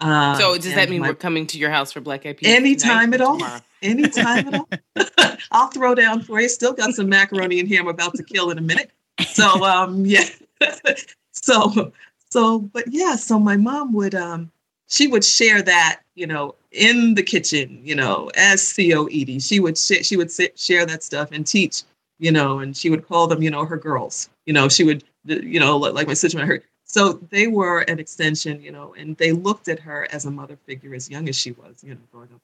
[0.00, 2.48] Um, So does that mean my- we're coming to your house for Black Eyed Peas?
[2.54, 3.40] Anytime at all.
[3.82, 4.68] anytime at all.
[5.50, 6.48] I'll throw down for you.
[6.48, 8.90] Still got some macaroni in here I'm about to kill in a minute.
[9.26, 10.24] So um yeah.
[11.32, 11.92] so
[12.30, 14.50] so but yeah, so my mom would um
[14.88, 19.38] she would share that, you know, in the kitchen, you know, as CO Edie.
[19.40, 21.82] She would sh- she would sit, share that stuff and teach,
[22.18, 24.28] you know, and she would call them, you know, her girls.
[24.46, 27.98] You know, she would you know, like my sister and her So they were an
[27.98, 31.36] extension, you know, and they looked at her as a mother figure as young as
[31.36, 32.40] she was, you know, growing up.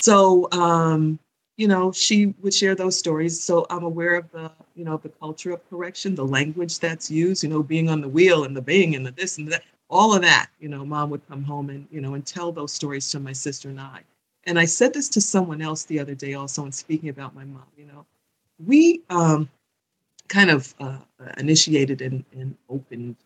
[0.00, 1.18] So, um,
[1.56, 3.42] you know, she would share those stories.
[3.42, 7.42] So I'm aware of the, you know, the culture of correction, the language that's used,
[7.42, 10.14] you know, being on the wheel and the bing and the this and that, all
[10.14, 10.48] of that.
[10.60, 13.32] You know, mom would come home and, you know, and tell those stories to my
[13.32, 14.02] sister and I.
[14.44, 17.44] And I said this to someone else the other day also in speaking about my
[17.44, 18.06] mom, you know,
[18.64, 19.48] we um,
[20.28, 20.98] kind of uh,
[21.36, 23.16] initiated and, and opened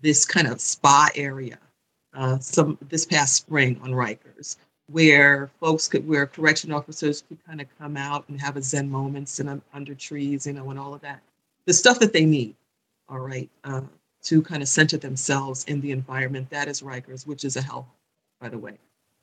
[0.00, 1.58] this kind of spa area
[2.14, 4.56] uh, some this past spring on Rikers
[4.88, 8.90] where folks could, where correction officers could kind of come out and have a Zen
[8.90, 11.20] moments and under trees, you know, and all of that,
[11.66, 12.56] the stuff that they need,
[13.08, 13.82] all right, uh,
[14.22, 17.88] to kind of center themselves in the environment that is Rikers, which is a hell,
[18.40, 18.78] by the way.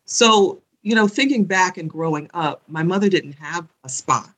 [0.06, 4.34] So, you know, thinking back and growing up, my mother didn't have a spa.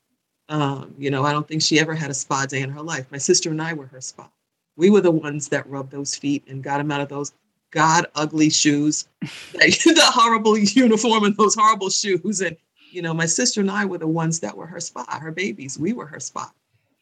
[0.49, 3.05] Um, you know, I don't think she ever had a spa day in her life.
[3.11, 4.29] My sister and I were her spa.
[4.75, 7.33] We were the ones that rubbed those feet and got them out of those
[7.71, 12.41] god ugly shoes, the horrible uniform and those horrible shoes.
[12.41, 12.57] And,
[12.91, 15.77] you know, my sister and I were the ones that were her spa, her babies.
[15.77, 16.51] We were her spa,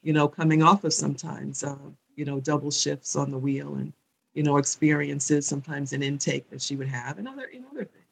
[0.03, 1.77] you know, coming off of sometimes, uh,
[2.17, 3.93] you know, double shifts on the wheel and,
[4.33, 7.85] you know, experiences, sometimes an intake that she would have and other, you know, other
[7.85, 8.05] things.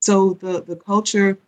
[0.00, 1.38] So the, the culture,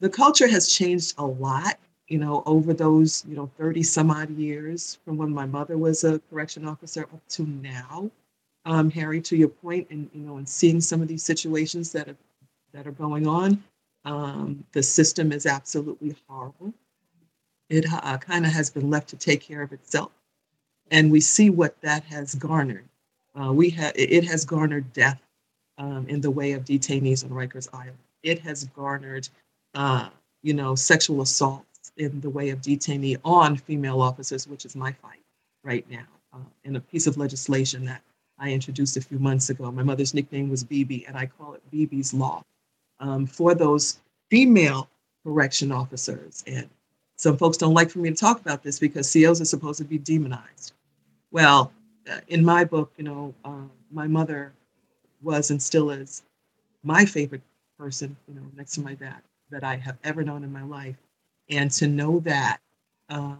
[0.00, 4.30] the culture has changed a lot, you know, over those, you know, 30 some odd
[4.30, 8.10] years from when my mother was a correction officer up to now
[8.64, 12.08] um, Harry, to your point, and you know, and seeing some of these situations that
[12.08, 12.16] are
[12.72, 13.62] that are going on,
[14.04, 16.72] um, the system is absolutely horrible.
[17.68, 20.12] It uh, kind of has been left to take care of itself,
[20.90, 22.84] and we see what that has garnered.
[23.38, 25.20] Uh, we have it has garnered death
[25.78, 27.98] um, in the way of detainees on Rikers Island.
[28.22, 29.28] It has garnered,
[29.74, 30.10] uh,
[30.42, 34.92] you know, sexual assaults in the way of detainee on female officers, which is my
[34.92, 35.20] fight
[35.64, 38.02] right now, uh, in a piece of legislation that
[38.38, 39.70] I introduced a few months ago.
[39.70, 42.42] My mother's nickname was BB, and I call it BB's Law
[43.00, 44.88] um, for those female
[45.24, 46.44] correction officers.
[46.46, 46.68] And
[47.16, 49.84] some folks don't like for me to talk about this because COs are supposed to
[49.84, 50.72] be demonized.
[51.30, 51.72] Well,
[52.10, 54.52] uh, in my book, you know, uh, my mother
[55.22, 56.22] was and still is
[56.82, 57.42] my favorite
[57.78, 59.20] person, you know, next to my dad
[59.50, 60.96] that I have ever known in my life.
[61.50, 62.58] And to know that
[63.08, 63.38] um,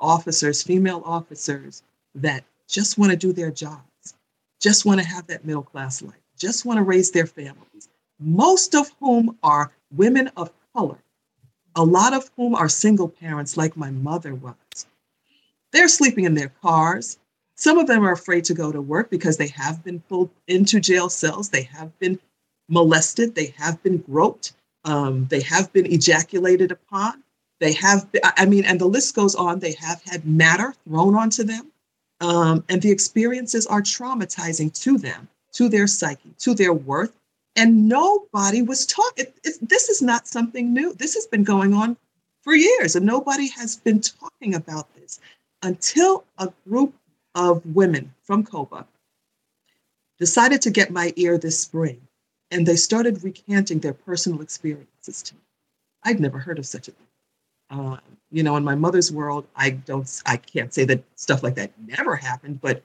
[0.00, 1.82] officers, female officers,
[2.14, 4.14] that just want to do their jobs,
[4.60, 8.74] just want to have that middle class life, just want to raise their families, most
[8.74, 10.98] of whom are women of color,
[11.76, 14.86] a lot of whom are single parents, like my mother was.
[15.72, 17.18] They're sleeping in their cars.
[17.54, 20.80] Some of them are afraid to go to work because they have been pulled into
[20.80, 22.18] jail cells, they have been
[22.68, 24.52] molested, they have been groped,
[24.84, 27.22] um, they have been ejaculated upon.
[27.58, 29.60] They have, I mean, and the list goes on.
[29.60, 31.72] They have had matter thrown onto them.
[32.20, 37.16] Um, and the experiences are traumatizing to them, to their psyche, to their worth.
[37.56, 39.26] And nobody was talking.
[39.62, 40.92] This is not something new.
[40.94, 41.96] This has been going on
[42.42, 45.18] for years, and nobody has been talking about this
[45.62, 46.94] until a group
[47.34, 48.86] of women from COBA
[50.18, 52.00] decided to get my ear this spring,
[52.50, 55.40] and they started recanting their personal experiences to me.
[56.04, 57.06] I'd never heard of such a thing.
[57.70, 61.56] Um, you know, in my mother's world, I don't, I can't say that stuff like
[61.56, 62.82] that never happened, but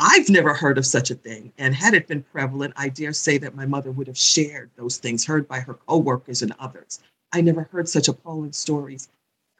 [0.00, 1.52] I've never heard of such a thing.
[1.58, 4.96] And had it been prevalent, I dare say that my mother would have shared those
[4.96, 7.00] things heard by her coworkers and others.
[7.32, 9.08] I never heard such appalling stories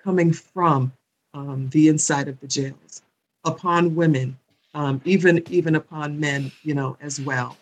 [0.02, 0.92] coming from
[1.34, 3.02] um, the inside of the jails
[3.44, 4.38] upon women,
[4.74, 7.56] um, even even upon men, you know, as well.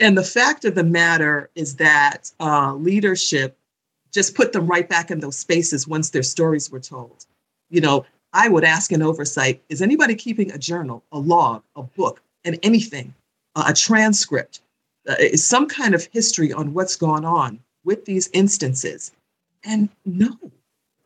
[0.00, 3.56] And the fact of the matter is that uh, leadership
[4.12, 7.26] just put them right back in those spaces once their stories were told.
[7.70, 11.82] You know, I would ask in oversight is anybody keeping a journal, a log, a
[11.82, 13.14] book, and anything,
[13.54, 14.60] uh, a transcript,
[15.08, 19.12] uh, some kind of history on what's gone on with these instances?
[19.64, 20.36] And no,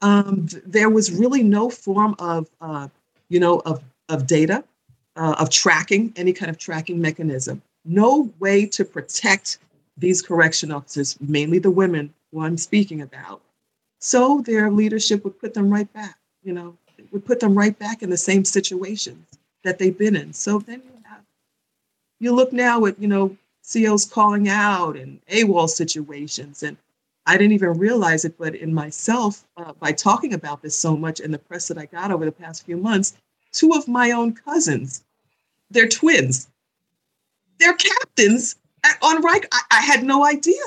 [0.03, 2.89] um, there was really no form of, uh,
[3.29, 4.65] you know, of, of data,
[5.17, 7.63] uh, of tracking, any kind of tracking mechanism.
[7.85, 9.59] No way to protect
[9.97, 13.41] these correction officers, mainly the women who I'm speaking about.
[13.99, 16.77] So their leadership would put them right back, you know,
[17.13, 20.33] would put them right back in the same situations that they've been in.
[20.33, 21.23] So then you have,
[22.19, 23.37] you look now at, you know,
[23.71, 26.63] COs calling out and AWOL situations.
[26.63, 26.77] And
[27.27, 31.21] I didn't even realize it, but in myself, uh, by talking about this so much
[31.21, 33.15] and the press that I got over the past few months,
[33.53, 35.05] two of my own cousins,
[35.71, 36.49] they're twins.
[37.59, 39.47] They're captains at, on Reich.
[39.53, 40.63] I, I had no idea.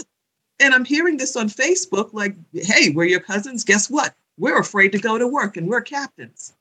[0.59, 3.63] And I'm hearing this on Facebook like, hey, we're your cousins.
[3.63, 4.13] Guess what?
[4.37, 6.53] We're afraid to go to work and we're captains.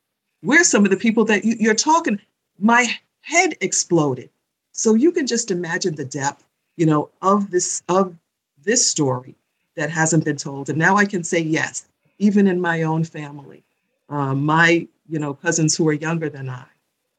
[0.43, 2.21] We're some of the people that you, you're talking.
[2.59, 2.87] My
[3.23, 4.31] head exploded.
[4.73, 6.45] So you can just imagine the depth,
[6.77, 8.17] you know, of this of
[8.65, 9.35] this story
[9.77, 10.69] that hasn't been told.
[10.69, 11.87] And now I can say yes,
[12.19, 13.63] even in my own family,
[14.09, 16.65] um, my you know cousins who are younger than I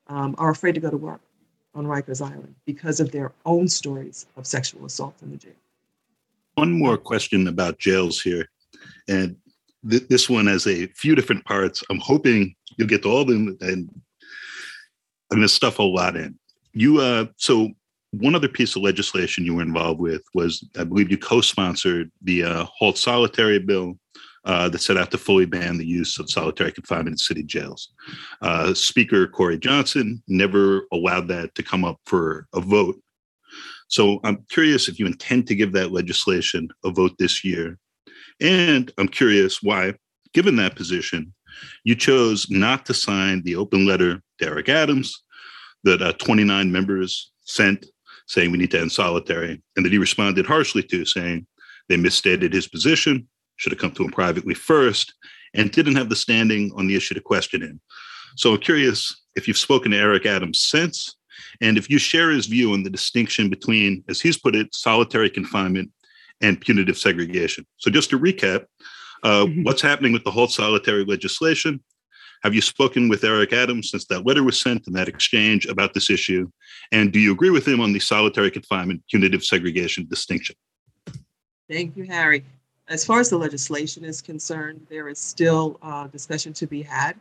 [0.07, 1.21] um, are afraid to go to work
[1.75, 5.53] on Rikers Island because of their own stories of sexual assault in the jail.
[6.55, 8.49] One more question about jails here,
[9.07, 9.35] and
[9.89, 11.83] th- this one has a few different parts.
[11.89, 13.89] I'm hoping you'll get to all of them, and
[15.31, 16.37] I'm going to stuff a lot in.
[16.73, 17.69] You, uh, so
[18.11, 22.43] one other piece of legislation you were involved with was, I believe, you co-sponsored the
[22.43, 23.97] uh, Halt Solitary bill
[24.45, 27.93] uh, that set out to fully ban the use of solitary confinement in city jails.
[28.41, 32.99] Uh, Speaker Corey Johnson never allowed that to come up for a vote.
[33.87, 37.77] So I'm curious if you intend to give that legislation a vote this year.
[38.41, 39.93] And I'm curious why,
[40.33, 41.33] given that position,
[41.83, 45.23] you chose not to sign the open letter Derek Adams
[45.83, 47.85] that uh, 29 members sent
[48.27, 51.45] saying we need to end solitary, and that he responded harshly to, saying
[51.89, 53.27] they misstated his position
[53.57, 55.13] should have come to him privately first,
[55.53, 57.79] and didn't have the standing on the issue to question him.
[58.35, 61.15] So I'm curious if you've spoken to Eric Adams since,
[61.61, 65.29] and if you share his view on the distinction between, as he's put it, solitary
[65.29, 65.91] confinement
[66.43, 67.65] and punitive segregation.
[67.77, 68.65] So just to recap,
[69.23, 69.63] uh, mm-hmm.
[69.63, 71.81] what's happening with the whole solitary legislation?
[72.43, 75.93] Have you spoken with Eric Adams since that letter was sent and that exchange about
[75.93, 76.51] this issue?
[76.91, 80.57] And do you agree with him on the solitary confinement punitive segregation distinction?
[81.69, 82.43] Thank you, Harry.
[82.89, 87.15] As far as the legislation is concerned, there is still uh, discussion to be had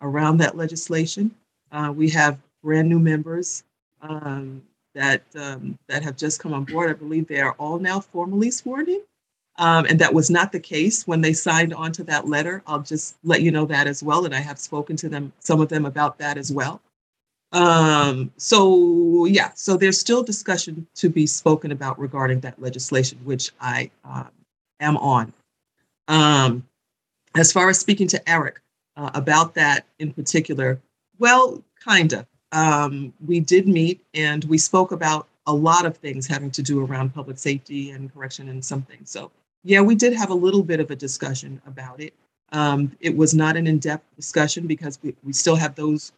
[0.00, 1.34] around that legislation.
[1.72, 3.64] Uh, we have brand new members
[4.00, 4.62] um,
[4.94, 6.90] that um, that have just come on board.
[6.90, 9.02] I believe they are all now formally sworn in,
[9.58, 12.62] um, and that was not the case when they signed on to that letter.
[12.66, 15.60] I'll just let you know that as well, and I have spoken to them, some
[15.60, 16.80] of them, about that as well.
[17.52, 23.52] Um, so yeah, so there's still discussion to be spoken about regarding that legislation, which
[23.60, 24.30] I um,
[24.80, 25.32] am on.
[26.08, 26.66] Um,
[27.36, 28.60] as far as speaking to Eric
[28.96, 30.80] uh, about that in particular,
[31.18, 32.26] well, kind of.
[32.52, 36.84] Um, we did meet and we spoke about a lot of things having to do
[36.84, 39.00] around public safety and correction and something.
[39.04, 39.30] So,
[39.64, 42.14] yeah, we did have a little bit of a discussion about it.
[42.52, 46.12] Um, it was not an in depth discussion because we, we still have those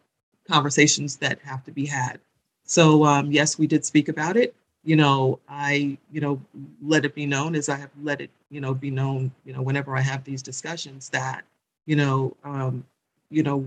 [0.49, 2.20] conversations that have to be had.
[2.64, 4.55] So, um, yes, we did speak about it
[4.85, 6.41] you know, I, you know,
[6.83, 9.62] let it be known as I have let it, you know, be known, you know,
[9.62, 11.43] whenever I have these discussions that,
[11.87, 12.85] you know, um,
[13.31, 13.66] you know,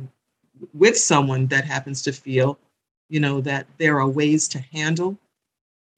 [0.74, 2.58] with someone that happens to feel,
[3.10, 5.18] you know, that there are ways to handle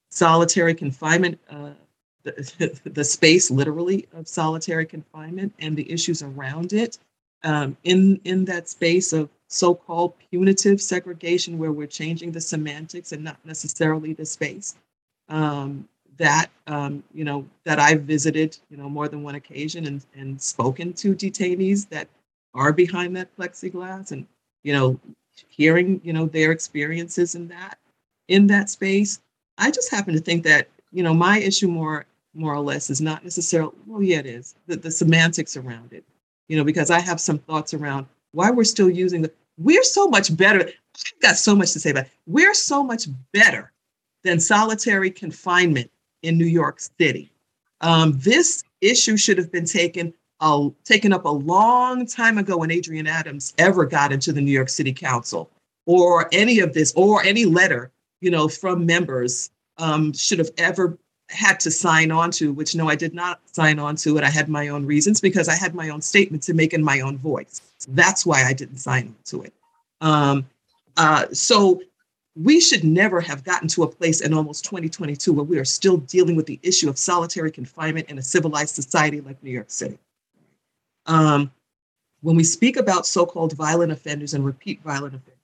[0.09, 1.71] solitary confinement, uh,
[2.23, 6.97] the, the space literally of solitary confinement and the issues around it
[7.43, 13.23] um, in in that space of so-called punitive segregation where we're changing the semantics and
[13.23, 14.75] not necessarily the space
[15.29, 15.87] um,
[16.17, 20.41] that um, you know that I've visited, you know, more than one occasion and and
[20.41, 22.07] spoken to detainees that
[22.53, 24.25] are behind that plexiglass, and
[24.65, 24.99] you know,
[25.47, 27.77] hearing you know their experiences in that
[28.27, 29.21] in that space.
[29.59, 32.99] I just happen to think that you know my issue more more or less is
[32.99, 36.03] not necessarily well, yeah, it is the, the semantics around it,
[36.49, 39.31] you know, because I have some thoughts around why we're still using the.
[39.57, 40.61] We're so much better.
[40.61, 42.05] I've got so much to say about.
[42.05, 42.11] It.
[42.25, 43.71] We're so much better
[44.23, 45.91] than solitary confinement
[46.23, 47.31] in New York City.
[47.81, 50.11] Um, this issue should have been taken
[50.83, 54.69] taken up a long time ago when Adrienne Adams ever got into the New York
[54.69, 55.49] City Council,
[55.85, 60.97] or any of this, or any letter, you know, from members um, should have ever
[61.29, 62.53] had to sign on to.
[62.53, 64.23] Which no, I did not sign on to it.
[64.23, 67.01] I had my own reasons because I had my own statement to make in my
[67.01, 67.61] own voice.
[67.89, 69.53] That's why I didn't sign on to it.
[70.01, 70.45] Um,
[70.97, 71.81] uh, so
[72.35, 75.97] we should never have gotten to a place in almost 2022 where we are still
[75.97, 79.97] dealing with the issue of solitary confinement in a civilized society like New York City.
[81.05, 81.51] Um,
[82.21, 85.35] when we speak about so called violent offenders and repeat violent offenders,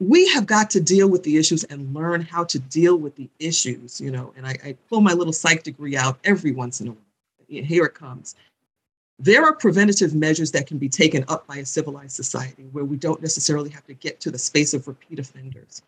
[0.00, 3.28] we have got to deal with the issues and learn how to deal with the
[3.38, 4.32] issues, you know.
[4.36, 7.64] And I, I pull my little psych degree out every once in a while.
[7.64, 8.34] Here it comes.
[9.18, 12.96] There are preventative measures that can be taken up by a civilized society where we
[12.96, 15.82] don't necessarily have to get to the space of repeat offenders,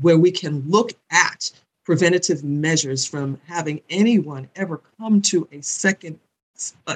[0.00, 1.52] where we can look at
[1.84, 6.18] preventative measures from having anyone ever come to a second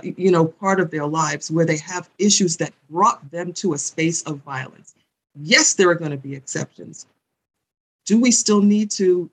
[0.02, 3.78] you know part of their lives where they have issues that brought them to a
[3.78, 4.94] space of violence
[5.34, 7.06] yes there are going to be exceptions
[8.06, 9.28] do we still need to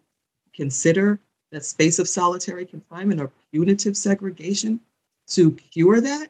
[0.54, 1.20] consider
[1.52, 4.80] that space of solitary confinement or punitive segregation
[5.28, 6.30] to cure that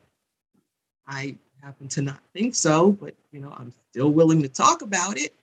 [1.08, 5.18] I happen to not think so, but you know, I'm still willing to talk about
[5.18, 5.34] it.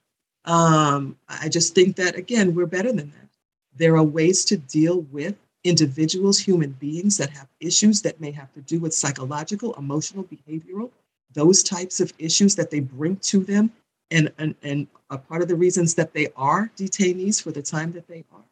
[0.44, 3.28] Um, I just think that, again, we're better than that.
[3.76, 8.52] There are ways to deal with individuals, human beings that have issues that may have
[8.54, 10.90] to do with psychological, emotional, behavioral,
[11.32, 13.70] those types of issues that they bring to them.
[14.10, 17.92] And, and, and a part of the reasons that they are detainees for the time
[17.92, 18.44] that they are.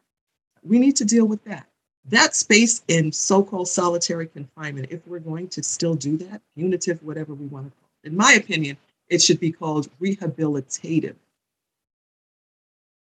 [0.63, 1.67] We need to deal with that.
[2.05, 7.03] That space in so called solitary confinement, if we're going to still do that, punitive,
[7.03, 8.75] whatever we want to call it, in my opinion,
[9.07, 11.15] it should be called rehabilitative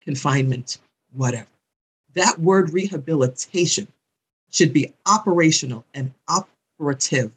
[0.04, 0.78] confinement,
[1.14, 1.48] whatever.
[2.16, 3.88] That word rehabilitation
[4.52, 7.32] should be operational and operative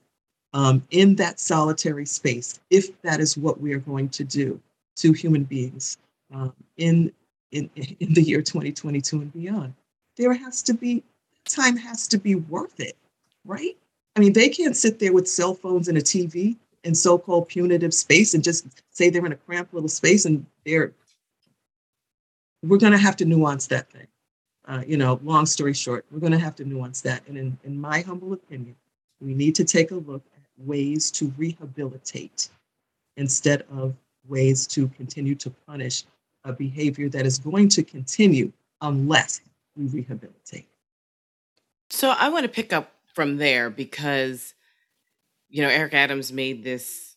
[0.53, 4.61] um, in that solitary space if that is what we are going to do
[4.97, 5.99] to human beings
[6.33, 7.13] um, in,
[7.53, 9.75] in, in the year 2022 and beyond.
[10.17, 11.03] There has to be,
[11.45, 12.97] time has to be worth it,
[13.45, 13.77] right?
[14.17, 17.95] I mean, they can't sit there with cell phones and a TV in so-called punitive
[17.95, 20.93] space and just say they're in a cramped little space and they're
[22.65, 24.09] we're going to have to nuance that thing.
[24.69, 27.23] Uh, you know, long story short, we're going to have to nuance that.
[27.27, 28.77] And in, in my humble opinion,
[29.19, 32.51] we need to take a look at ways to rehabilitate
[33.17, 33.95] instead of
[34.29, 36.05] ways to continue to punish
[36.45, 38.53] a behavior that is going to continue
[38.83, 39.41] unless
[39.75, 40.69] we rehabilitate.
[41.89, 44.55] So I want to pick up from there because,
[45.49, 47.17] you know, Eric Adams made this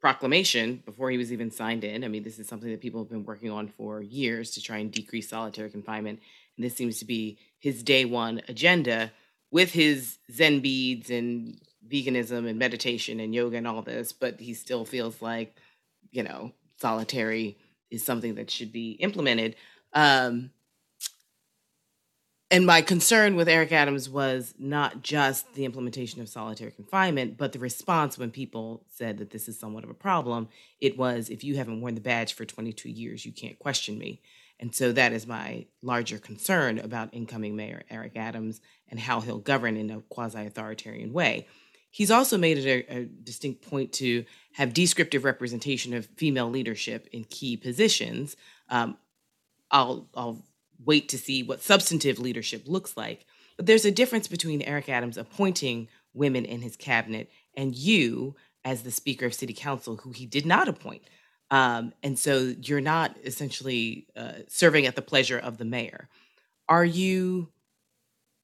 [0.00, 2.02] proclamation before he was even signed in.
[2.02, 4.78] I mean, this is something that people have been working on for years to try
[4.78, 6.20] and decrease solitary confinement.
[6.56, 9.12] And this seems to be his day one agenda
[9.50, 14.12] with his Zen beads and veganism and meditation and yoga and all this.
[14.12, 15.56] But he still feels like,
[16.10, 17.58] you know, solitary
[17.90, 19.56] is something that should be implemented.
[19.92, 20.50] Um,
[22.52, 27.52] and my concern with Eric Adams was not just the implementation of solitary confinement, but
[27.52, 30.48] the response when people said that this is somewhat of a problem.
[30.78, 34.20] It was if you haven't worn the badge for 22 years, you can't question me.
[34.60, 39.38] And so that is my larger concern about incoming Mayor Eric Adams and how he'll
[39.38, 41.46] govern in a quasi authoritarian way.
[41.90, 47.06] He's also made it a, a, distinct point to have descriptive representation of female leadership
[47.12, 48.34] in key positions.
[48.70, 48.96] Um,
[49.70, 50.42] I'll, I'll
[50.84, 53.26] wait to see what substantive leadership looks like.
[53.56, 58.82] But there's a difference between Eric Adams appointing women in his cabinet and you as
[58.82, 61.02] the Speaker of City Council, who he did not appoint.
[61.52, 66.08] Um, and so you're not essentially uh, serving at the pleasure of the mayor.
[66.68, 67.50] Are you?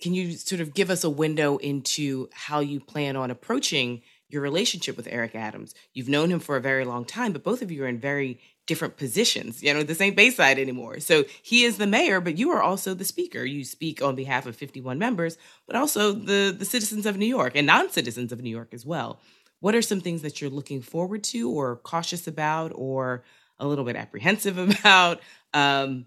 [0.01, 4.43] Can you sort of give us a window into how you plan on approaching your
[4.43, 5.75] relationship with Eric Adams?
[5.93, 8.39] You've known him for a very long time, but both of you are in very
[8.67, 9.63] different positions.
[9.63, 11.01] You know, this ain't Bayside anymore.
[11.01, 13.45] So he is the mayor, but you are also the speaker.
[13.45, 17.55] You speak on behalf of 51 members, but also the the citizens of New York
[17.57, 19.19] and non-citizens of New York as well.
[19.61, 23.25] What are some things that you're looking forward to or cautious about or
[23.59, 25.21] a little bit apprehensive about
[25.53, 26.07] um,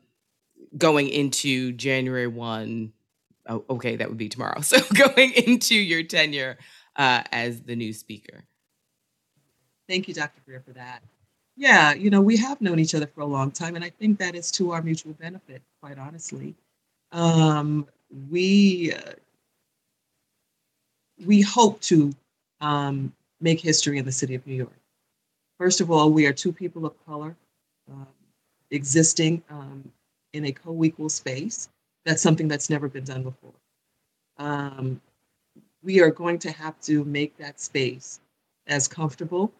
[0.77, 2.93] going into January 1?
[3.47, 4.61] Oh, okay, that would be tomorrow.
[4.61, 6.57] So going into your tenure
[6.95, 8.43] uh, as the new speaker.
[9.87, 10.41] Thank you, Dr.
[10.45, 11.03] Greer, for that.
[11.57, 14.19] Yeah, you know, we have known each other for a long time, and I think
[14.19, 16.55] that is to our mutual benefit, quite honestly.
[17.11, 17.87] Um,
[18.29, 19.11] we uh,
[21.25, 22.13] we hope to
[22.61, 24.79] um, make history in the city of New York.
[25.57, 27.35] First of all, we are two people of color
[27.91, 28.07] um,
[28.71, 29.91] existing um,
[30.33, 31.69] in a co-equal space.
[32.05, 33.53] That's something that's never been done before.
[34.37, 35.01] Um,
[35.83, 38.19] we are going to have to make that space
[38.67, 39.51] as comfortable,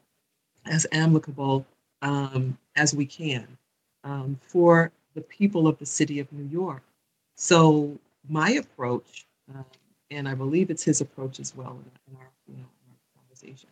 [0.66, 1.66] as amicable
[2.02, 3.48] um, as we can
[4.04, 6.82] um, for the people of the city of New York.
[7.36, 7.98] So
[8.30, 9.64] my approach, uh,
[10.10, 11.80] and I believe it's his approach as well
[12.10, 12.70] in, our, you know,
[13.42, 13.70] conversation,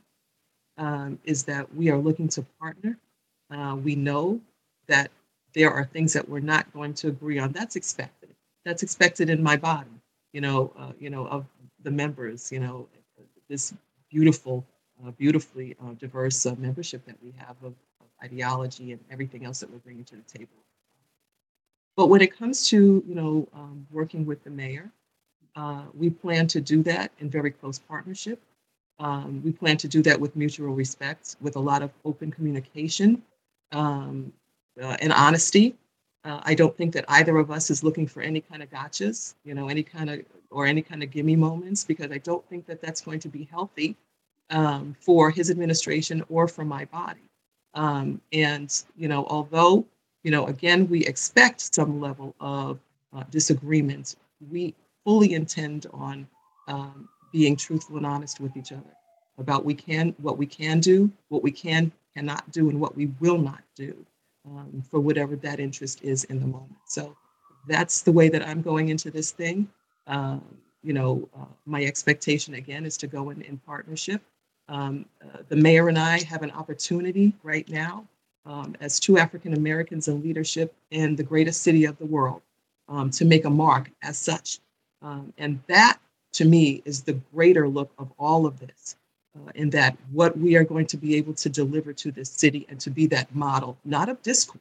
[0.77, 2.97] um, is that we are looking to partner.
[3.51, 4.39] Uh, we know
[4.87, 5.11] that
[5.53, 7.51] there are things that we're not going to agree on.
[7.51, 8.29] That's expected.
[8.65, 9.89] That's expected in my body.
[10.33, 11.45] You know, uh, you know, of
[11.83, 12.51] the members.
[12.51, 12.87] You know,
[13.49, 13.73] this
[14.09, 14.63] beautiful,
[15.05, 17.73] uh, beautifully uh, diverse uh, membership that we have of
[18.23, 20.51] ideology and everything else that we're bringing to the table.
[21.95, 24.91] But when it comes to you know um, working with the mayor,
[25.55, 28.39] uh, we plan to do that in very close partnership.
[28.99, 33.21] Um, we plan to do that with mutual respect, with a lot of open communication
[33.71, 34.33] um,
[34.81, 35.75] uh, and honesty.
[36.25, 39.35] Uh, I don't think that either of us is looking for any kind of gotchas,
[39.45, 40.19] you know, any kind of
[40.51, 43.47] or any kind of gimme moments, because I don't think that that's going to be
[43.49, 43.95] healthy
[44.49, 47.21] um, for his administration or for my body.
[47.75, 49.85] Um, and, you know, although,
[50.23, 52.79] you know, again, we expect some level of
[53.15, 54.15] uh, disagreement,
[54.51, 54.73] we
[55.05, 56.27] fully intend on
[56.67, 58.95] um, being truthful and honest with each other
[59.37, 63.07] about we can what we can do, what we can cannot do, and what we
[63.19, 64.05] will not do.
[64.45, 66.77] um, for whatever that interest is in the moment.
[66.87, 67.15] So
[67.67, 69.67] that's the way that I'm going into this thing.
[70.07, 70.43] Um,
[70.83, 74.21] you know, uh, my expectation again is to go in in partnership.
[74.69, 78.07] Um, uh, the mayor and I have an opportunity right now
[78.45, 82.41] um, as two African Americans in leadership in the greatest city of the world
[82.87, 84.59] um, to make a mark as such.
[85.01, 85.99] Um, and that,
[86.33, 88.95] to me, is the greater look of all of this.
[89.35, 92.65] Uh, in that what we are going to be able to deliver to this city
[92.67, 94.59] and to be that model, not of discord,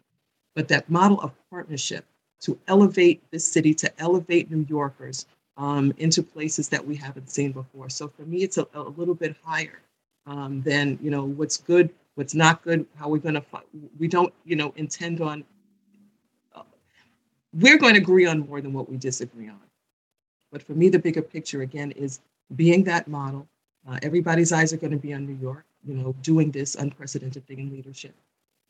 [0.55, 2.05] but that model of partnership
[2.41, 7.53] to elevate this city, to elevate New Yorkers um, into places that we haven't seen
[7.53, 7.89] before.
[7.89, 9.81] So for me, it's a, a little bit higher
[10.27, 13.45] um, than you know what's good, what's not good, how we're going to.
[13.99, 15.45] We don't you know intend on.
[16.55, 16.63] Uh,
[17.55, 19.61] we're going to agree on more than what we disagree on.
[20.51, 22.21] But for me, the bigger picture again is
[22.57, 23.47] being that model.
[23.89, 27.47] Uh, everybody's eyes are going to be on New York, you know, doing this unprecedented
[27.47, 28.15] thing in leadership.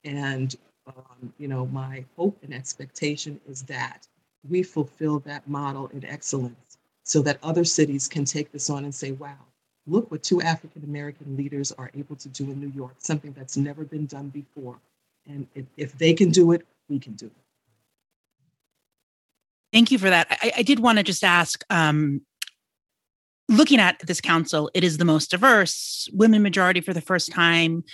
[0.05, 0.55] And,
[0.87, 4.07] um, you know, my hope and expectation is that
[4.49, 8.95] we fulfill that model in excellence so that other cities can take this on and
[8.95, 9.39] say, wow,
[9.87, 13.57] look what two African American leaders are able to do in New York, something that's
[13.57, 14.79] never been done before.
[15.27, 17.33] And if, if they can do it, we can do it.
[19.73, 20.27] Thank you for that.
[20.31, 22.23] I, I did want to just ask um,
[23.49, 27.85] looking at this council, it is the most diverse, women majority for the first time,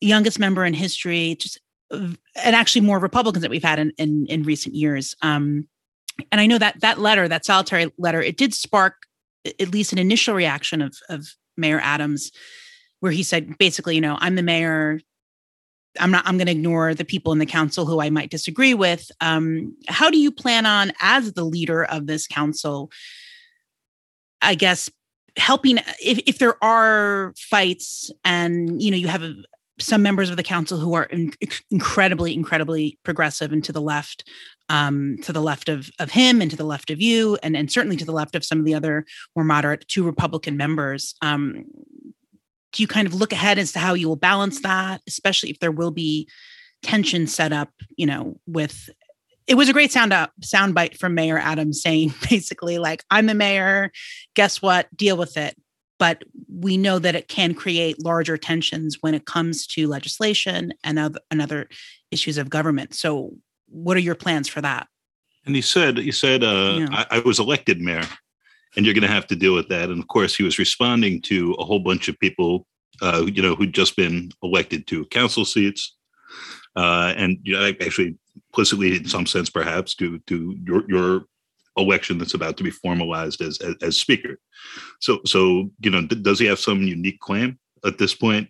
[0.00, 4.42] youngest member in history, just and actually more Republicans that we've had in in, in
[4.42, 5.14] recent years.
[5.22, 5.66] Um,
[6.30, 8.94] and I know that that letter, that solitary letter, it did spark
[9.46, 12.30] at least an initial reaction of of Mayor Adams,
[13.00, 15.00] where he said basically, you know, I'm the mayor.
[16.00, 16.26] I'm not.
[16.26, 19.10] I'm going to ignore the people in the council who I might disagree with.
[19.20, 22.90] Um, how do you plan on, as the leader of this council,
[24.42, 24.90] I guess
[25.36, 29.34] helping if, if there are fights and you know you have a,
[29.78, 31.32] some members of the council who are in,
[31.70, 34.28] incredibly incredibly progressive and to the left
[34.68, 37.70] um, to the left of of him and to the left of you and and
[37.70, 39.04] certainly to the left of some of the other
[39.36, 41.64] more moderate two republican members um,
[42.78, 45.58] do you kind of look ahead as to how you will balance that especially if
[45.58, 46.28] there will be
[46.82, 48.88] tension set up you know with
[49.48, 53.26] it was a great sound up sound bite from Mayor Adams saying basically like I'm
[53.26, 53.90] the mayor,
[54.34, 54.94] guess what?
[54.96, 55.56] Deal with it.
[55.98, 60.96] But we know that it can create larger tensions when it comes to legislation and
[60.96, 61.68] other, and other
[62.12, 62.94] issues of government.
[62.94, 63.32] So,
[63.66, 64.86] what are your plans for that?
[65.44, 66.86] And he said, he said, uh, yeah.
[66.92, 68.04] I, I was elected mayor,
[68.78, 69.90] and you're going to have to deal with that.
[69.90, 72.64] And of course, he was responding to a whole bunch of people,
[73.02, 75.96] uh, you know, who'd just been elected to council seats,
[76.76, 81.24] uh, and you know, actually implicitly, in some sense, perhaps, to to your your
[81.76, 84.38] election that's about to be formalized as as, as speaker.
[85.00, 88.48] So so you know, d- does he have some unique claim at this point,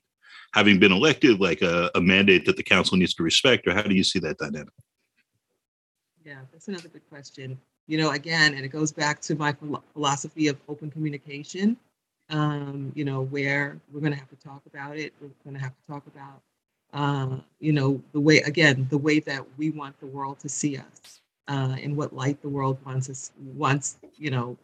[0.53, 3.81] having been elected, like a, a mandate that the council needs to respect, or how
[3.81, 4.75] do you see that dynamic?
[6.23, 7.59] Yeah, that's another good question.
[7.89, 9.57] You know, again, and it goes back to my
[9.93, 11.77] philosophy of open communication.
[12.31, 15.15] Um, you know, where we're going to have to talk about it.
[15.21, 16.43] We're going to have to talk about
[16.93, 20.77] uh, you know, the way, again, the way that we want the world to see
[20.77, 24.57] us uh, and what light the world wants us, wants, you know,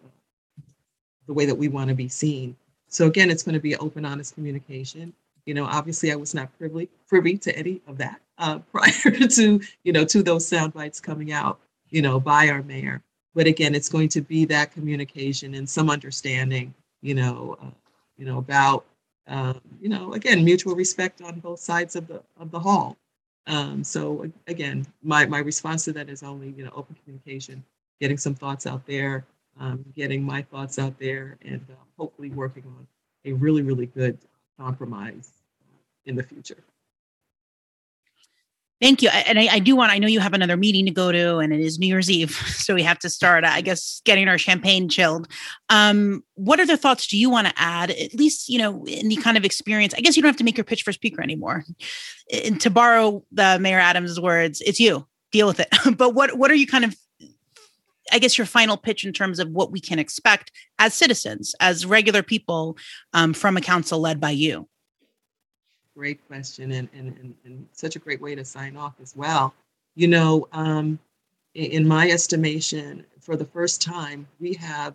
[1.27, 2.57] the way that we want to be seen.
[2.89, 5.13] So again, it's going to be open, honest communication.
[5.47, 9.61] You know, obviously I was not privy, privy to any of that uh, prior to,
[9.83, 11.61] you know, to those sound bites coming out,
[11.91, 13.03] you know, by our mayor.
[13.35, 17.71] But again, it's going to be that communication and some understanding, you know, uh,
[18.17, 18.85] you know, about
[19.27, 22.97] um, you know, again, mutual respect on both sides of the of the hall.
[23.47, 27.65] Um, so again, my my response to that is only you know open communication,
[28.01, 29.25] getting some thoughts out there,
[29.59, 32.87] um, getting my thoughts out there, and uh, hopefully working on
[33.25, 34.19] a really really good
[34.59, 35.33] compromise
[36.07, 36.63] in the future.
[38.85, 39.09] Thank you.
[39.09, 41.55] And I, I, do want, I know you have another meeting to go to and
[41.55, 42.39] it is New Year's Eve.
[42.65, 45.27] So we have to start, I guess, getting our champagne chilled.
[45.71, 49.17] Um, what other thoughts do you want to add, at least, you know, in the
[49.17, 49.95] kind of experience?
[49.95, 51.65] I guess you don't have to make your pitch for speaker anymore.
[52.45, 55.69] And to borrow the Mayor Adams' words, it's you, deal with it.
[55.97, 56.95] but what, what are you kind of,
[58.13, 61.87] I guess, your final pitch in terms of what we can expect as citizens, as
[61.87, 62.77] regular people
[63.15, 64.69] um, from a council led by you?
[65.97, 69.55] Great question and, and, and, and, such a great way to sign off as well.
[69.95, 70.99] You know, um,
[71.55, 74.95] in my estimation, for the first time, we have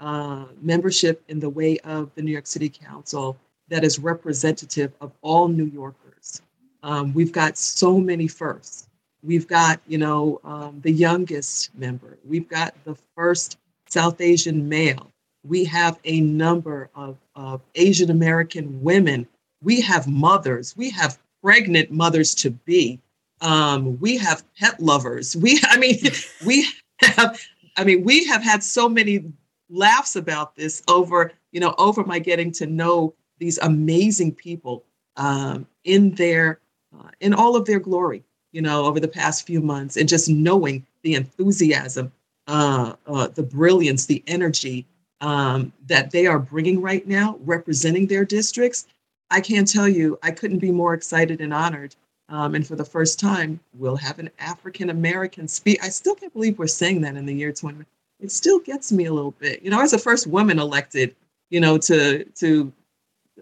[0.00, 3.36] uh, membership in the way of the New York City Council
[3.68, 6.42] that is representative of all New Yorkers.
[6.82, 8.88] Um, we've got so many firsts.
[9.22, 12.18] We've got, you know, um, the youngest member.
[12.26, 13.56] We've got the first
[13.88, 15.10] South Asian male.
[15.44, 19.26] We have a number of, of Asian American women
[19.64, 23.00] we have mothers, we have pregnant mothers to be
[23.40, 25.36] Um, we have pet lovers.
[25.36, 25.98] We, I mean,
[26.46, 26.66] we
[27.02, 27.38] have,
[27.76, 29.24] I mean, we have had so many
[29.68, 34.84] laughs about this over, you know, over my getting to know these amazing people
[35.16, 36.60] um, in their,
[36.96, 40.28] uh, in all of their glory, you know, over the past few months, and just
[40.28, 42.12] knowing the enthusiasm,
[42.46, 44.86] uh, uh, the brilliance, the energy
[45.20, 48.86] um, that they are bringing right now, representing their districts.
[49.30, 51.94] I can't tell you, I couldn't be more excited and honored.
[52.28, 55.82] Um, and for the first time, we'll have an African American speak.
[55.82, 57.84] I still can't believe we're saying that in the year 20.
[58.20, 59.62] It still gets me a little bit.
[59.62, 61.14] You know, as the first woman elected,
[61.50, 62.72] you know, to to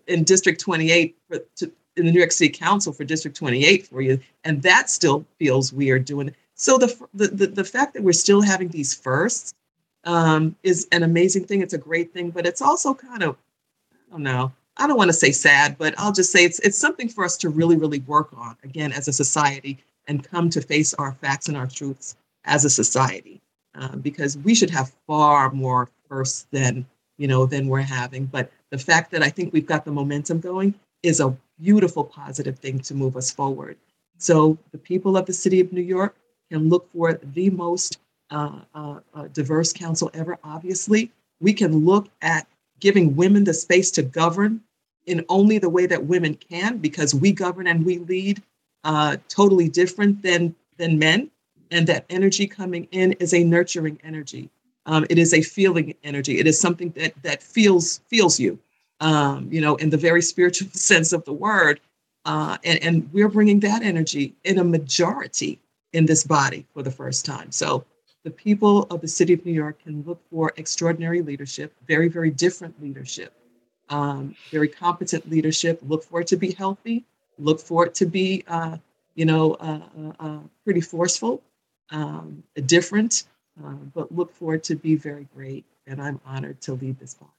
[0.07, 4.01] in District 28 for, to, in the New York City Council for District 28 for
[4.01, 6.35] you, and that still feels weird doing it.
[6.55, 9.55] So the the the, the fact that we're still having these firsts
[10.05, 11.61] um, is an amazing thing.
[11.61, 13.37] It's a great thing, but it's also kind of
[13.93, 14.53] I don't know.
[14.77, 17.37] I don't want to say sad, but I'll just say it's it's something for us
[17.39, 21.49] to really really work on again as a society and come to face our facts
[21.49, 23.41] and our truths as a society
[23.75, 26.87] uh, because we should have far more firsts than
[27.19, 28.27] you know than we're having.
[28.27, 32.59] But the fact that I think we've got the momentum going is a beautiful positive
[32.59, 33.77] thing to move us forward.
[34.19, 36.17] So the people of the city of New York
[36.51, 37.99] can look for the most
[38.31, 40.39] uh, uh, uh, diverse council ever.
[40.45, 41.11] Obviously,
[41.41, 42.47] we can look at
[42.83, 44.61] giving women the space to govern
[45.07, 48.43] in only the way that women can, because we govern and we lead
[48.85, 51.31] uh, totally different than than men,
[51.71, 54.51] and that energy coming in is a nurturing energy.
[54.87, 56.41] Um, it is a feeling energy.
[56.41, 58.59] It is something that that feels feels you,
[58.99, 61.81] um, you know, in the very spiritual sense of the word.
[62.25, 65.61] Uh, and and we're bringing that energy in a majority
[65.93, 67.53] in this body for the first time.
[67.53, 67.85] So
[68.25, 72.31] the people of the city of New York can look for extraordinary leadership, very, very
[72.31, 73.33] different leadership,
[73.89, 75.81] um, very competent leadership.
[75.83, 77.05] Look for it to be healthy.
[77.39, 78.77] Look for it to be, uh,
[79.15, 81.43] you know, uh, uh, uh pretty forceful,
[81.91, 83.25] um, different,
[83.65, 85.65] uh, but look for it to be very great.
[85.87, 87.33] And I'm honored to lead this body.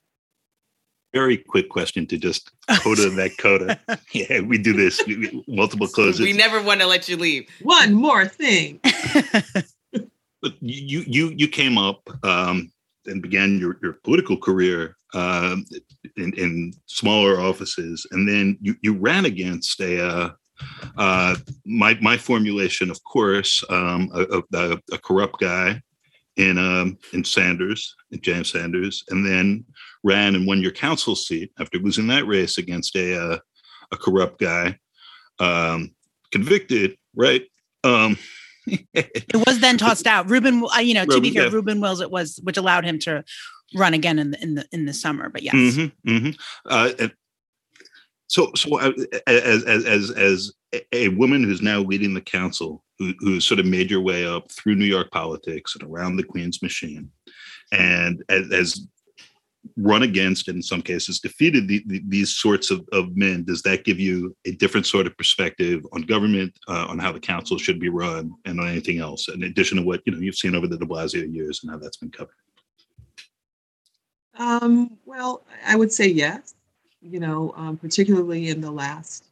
[1.13, 3.79] Very quick question to just coda that coda.
[4.11, 5.01] yeah, we do this
[5.47, 6.21] multiple closes.
[6.21, 7.47] We never want to let you leave.
[7.61, 8.81] One more thing.
[10.59, 12.71] you you you came up um,
[13.05, 15.65] and began your, your political career um,
[16.17, 20.29] in, in smaller offices, and then you, you ran against a uh,
[20.97, 21.35] uh,
[21.65, 25.81] my my formulation, of course, um, a, a, a, corrupt guy
[26.37, 29.65] in um, in Sanders, in James Sanders, and then
[30.03, 33.37] ran and won your council seat after losing that race against a uh,
[33.91, 34.77] a corrupt guy,
[35.39, 35.93] um,
[36.31, 37.43] convicted, right?
[38.65, 40.29] It was then tossed out.
[40.29, 41.51] Ruben, uh, you know, to be fair, yeah.
[41.51, 43.23] Ruben Wills, it was, which allowed him to
[43.75, 45.29] run again in the in the in the summer.
[45.29, 45.55] But yes.
[45.55, 46.29] Mm-hmm, mm-hmm.
[46.65, 47.07] Uh,
[48.27, 48.91] so, so uh,
[49.27, 50.53] as as as as
[50.91, 54.51] a woman who's now leading the council, who who's sort of made your way up
[54.51, 57.11] through New York politics and around the Queens machine,
[57.71, 58.87] and as, as
[59.77, 63.61] run against and in some cases defeated the, the, these sorts of, of men does
[63.61, 67.57] that give you a different sort of perspective on government uh, on how the council
[67.57, 70.55] should be run and on anything else in addition to what you know you've seen
[70.55, 72.35] over the de Blasio years and how that's been covered?
[74.37, 76.55] Um, well i would say yes
[77.01, 79.25] you know um, particularly in the last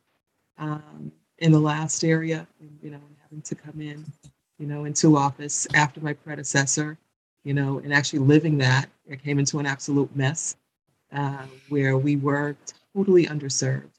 [0.57, 2.47] um, in the last area
[2.81, 4.05] you know having to come in
[4.59, 6.97] you know into office after my predecessor
[7.43, 10.55] you know, and actually living that, it came into an absolute mess
[11.11, 12.55] uh, where we were
[12.95, 13.89] totally underserved,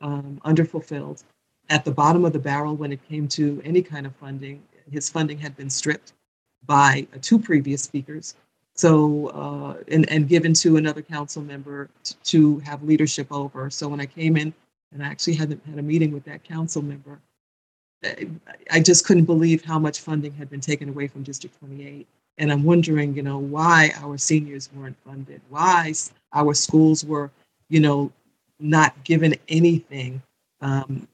[0.00, 1.22] um, underfulfilled,
[1.70, 4.62] at the bottom of the barrel when it came to any kind of funding.
[4.90, 6.12] His funding had been stripped
[6.66, 8.34] by uh, two previous speakers,
[8.74, 13.70] so uh, and and given to another council member t- to have leadership over.
[13.70, 14.52] So when I came in,
[14.92, 17.20] and I actually had had a meeting with that council member,
[18.02, 18.28] I,
[18.70, 22.06] I just couldn't believe how much funding had been taken away from District 28
[22.38, 25.92] and I'm wondering, you know, why our seniors weren't funded, why
[26.32, 27.30] our schools were,
[27.68, 28.12] you know,
[28.60, 30.22] not given anything,
[30.60, 31.06] um,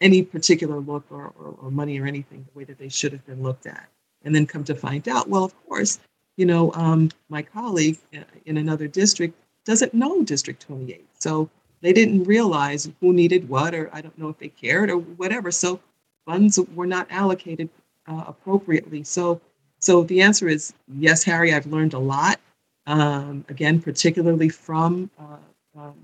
[0.00, 3.24] any particular look or, or, or, money or anything the way that they should have
[3.26, 3.88] been looked at.
[4.24, 5.98] And then come to find out, well, of course,
[6.36, 9.34] you know, um, my colleague uh, in another district
[9.64, 11.04] doesn't know District 28.
[11.18, 11.48] So
[11.80, 15.50] they didn't realize who needed what, or I don't know if they cared or whatever.
[15.50, 15.80] So
[16.24, 17.68] funds were not allocated
[18.06, 19.02] uh, appropriately.
[19.04, 19.40] So
[19.86, 21.54] so the answer is yes, Harry.
[21.54, 22.40] I've learned a lot.
[22.88, 25.38] Um, again, particularly from uh,
[25.78, 25.96] um,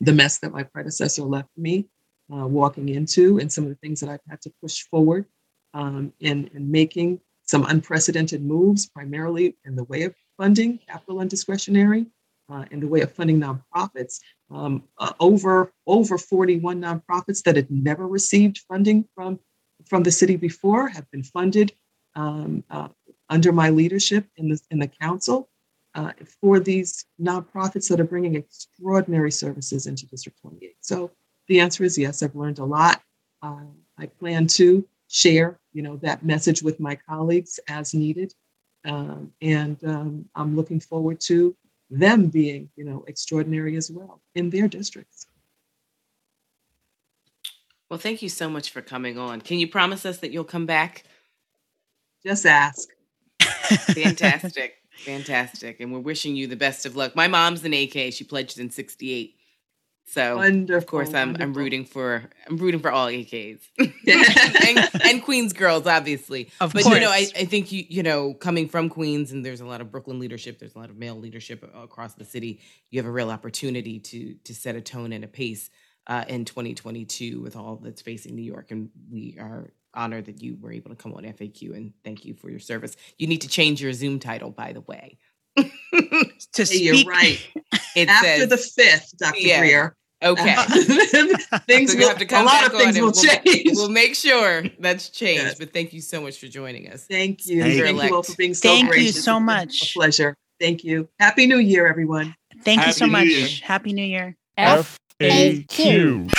[0.00, 1.86] the mess that my predecessor left me
[2.32, 5.26] uh, walking into, and some of the things that I've had to push forward
[5.74, 11.30] um, in, in making some unprecedented moves, primarily in the way of funding, capital and
[11.30, 12.06] discretionary.
[12.50, 14.20] uh, in the way of funding nonprofits.
[14.50, 19.40] Um, uh, over over 41 nonprofits that had never received funding from
[19.86, 21.72] from the city before have been funded
[22.16, 22.88] um, uh,
[23.28, 25.48] under my leadership in the in the council
[25.94, 30.76] uh, for these nonprofits that are bringing extraordinary services into District 28.
[30.80, 31.10] So
[31.48, 32.22] the answer is yes.
[32.22, 33.00] I've learned a lot.
[33.42, 38.34] Um, I plan to share, you know, that message with my colleagues as needed,
[38.84, 41.54] um, and um, I'm looking forward to
[41.90, 45.26] them being, you know, extraordinary as well in their districts.
[47.90, 49.40] Well, thank you so much for coming on.
[49.40, 51.04] Can you promise us that you'll come back?
[52.24, 52.88] Just ask.
[53.40, 54.76] Fantastic.
[55.04, 55.80] Fantastic.
[55.80, 57.16] And we're wishing you the best of luck.
[57.16, 58.12] My mom's an AK.
[58.12, 59.36] She pledged in 68.
[60.06, 61.44] So wonderful, of course I'm wonderful.
[61.44, 63.60] I'm rooting for I'm rooting for all AKs.
[63.78, 66.50] and, and Queens girls, obviously.
[66.60, 66.94] Of but course.
[66.94, 69.80] you know, I, I think you you know, coming from Queens and there's a lot
[69.80, 72.60] of Brooklyn leadership, there's a lot of male leadership across the city.
[72.90, 75.70] You have a real opportunity to to set a tone and a pace
[76.06, 78.70] uh, in 2022 with all that's facing New York.
[78.70, 82.34] And we are honored that you were able to come on FAQ and thank you
[82.34, 82.96] for your service.
[83.18, 85.18] You need to change your Zoom title, by the way.
[85.56, 87.40] to Hey, speak, you're right.
[87.96, 89.38] It After says the fifth, Dr.
[89.38, 89.60] Yeah.
[89.60, 89.96] Greer.
[90.20, 90.56] okay.
[91.68, 93.54] things So will, have to come a lot back of things on will and we'll,
[93.54, 93.70] change.
[93.72, 95.44] We'll make sure that's changed.
[95.44, 95.58] Yes.
[95.60, 97.04] But thank you so much for joining us.
[97.06, 97.62] Thank you.
[97.62, 98.08] Thank Thank, you.
[98.08, 99.90] you all for being so Thank you so much.
[99.94, 100.36] A pleasure.
[100.58, 101.08] Thank you.
[101.20, 102.34] Happy New Year, everyone.
[102.64, 103.26] Thank you so New much.
[103.26, 103.48] Year.
[103.62, 104.36] Happy New Year.
[104.58, 106.32] FAQ.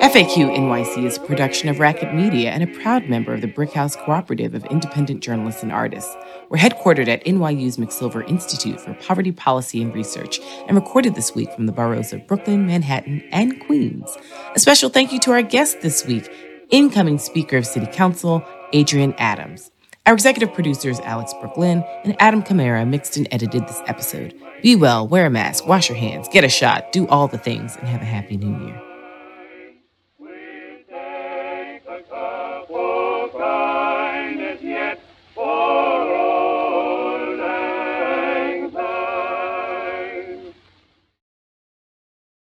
[0.00, 3.98] FAQ NYC is a production of Racket Media and a proud member of the Brickhouse
[3.98, 6.16] Cooperative of Independent Journalists and Artists.
[6.48, 11.52] We're headquartered at NYU's McSilver Institute for Poverty Policy and Research and recorded this week
[11.52, 14.16] from the boroughs of Brooklyn, Manhattan, and Queens.
[14.54, 16.32] A special thank you to our guest this week,
[16.70, 18.42] incoming Speaker of City Council,
[18.74, 19.70] Adrienne Adams.
[20.06, 24.34] Our executive producers, Alex Brook Lynn and Adam Kamara, mixed and edited this episode.
[24.62, 27.76] Be well, wear a mask, wash your hands, get a shot, do all the things,
[27.76, 28.89] and have a happy new year.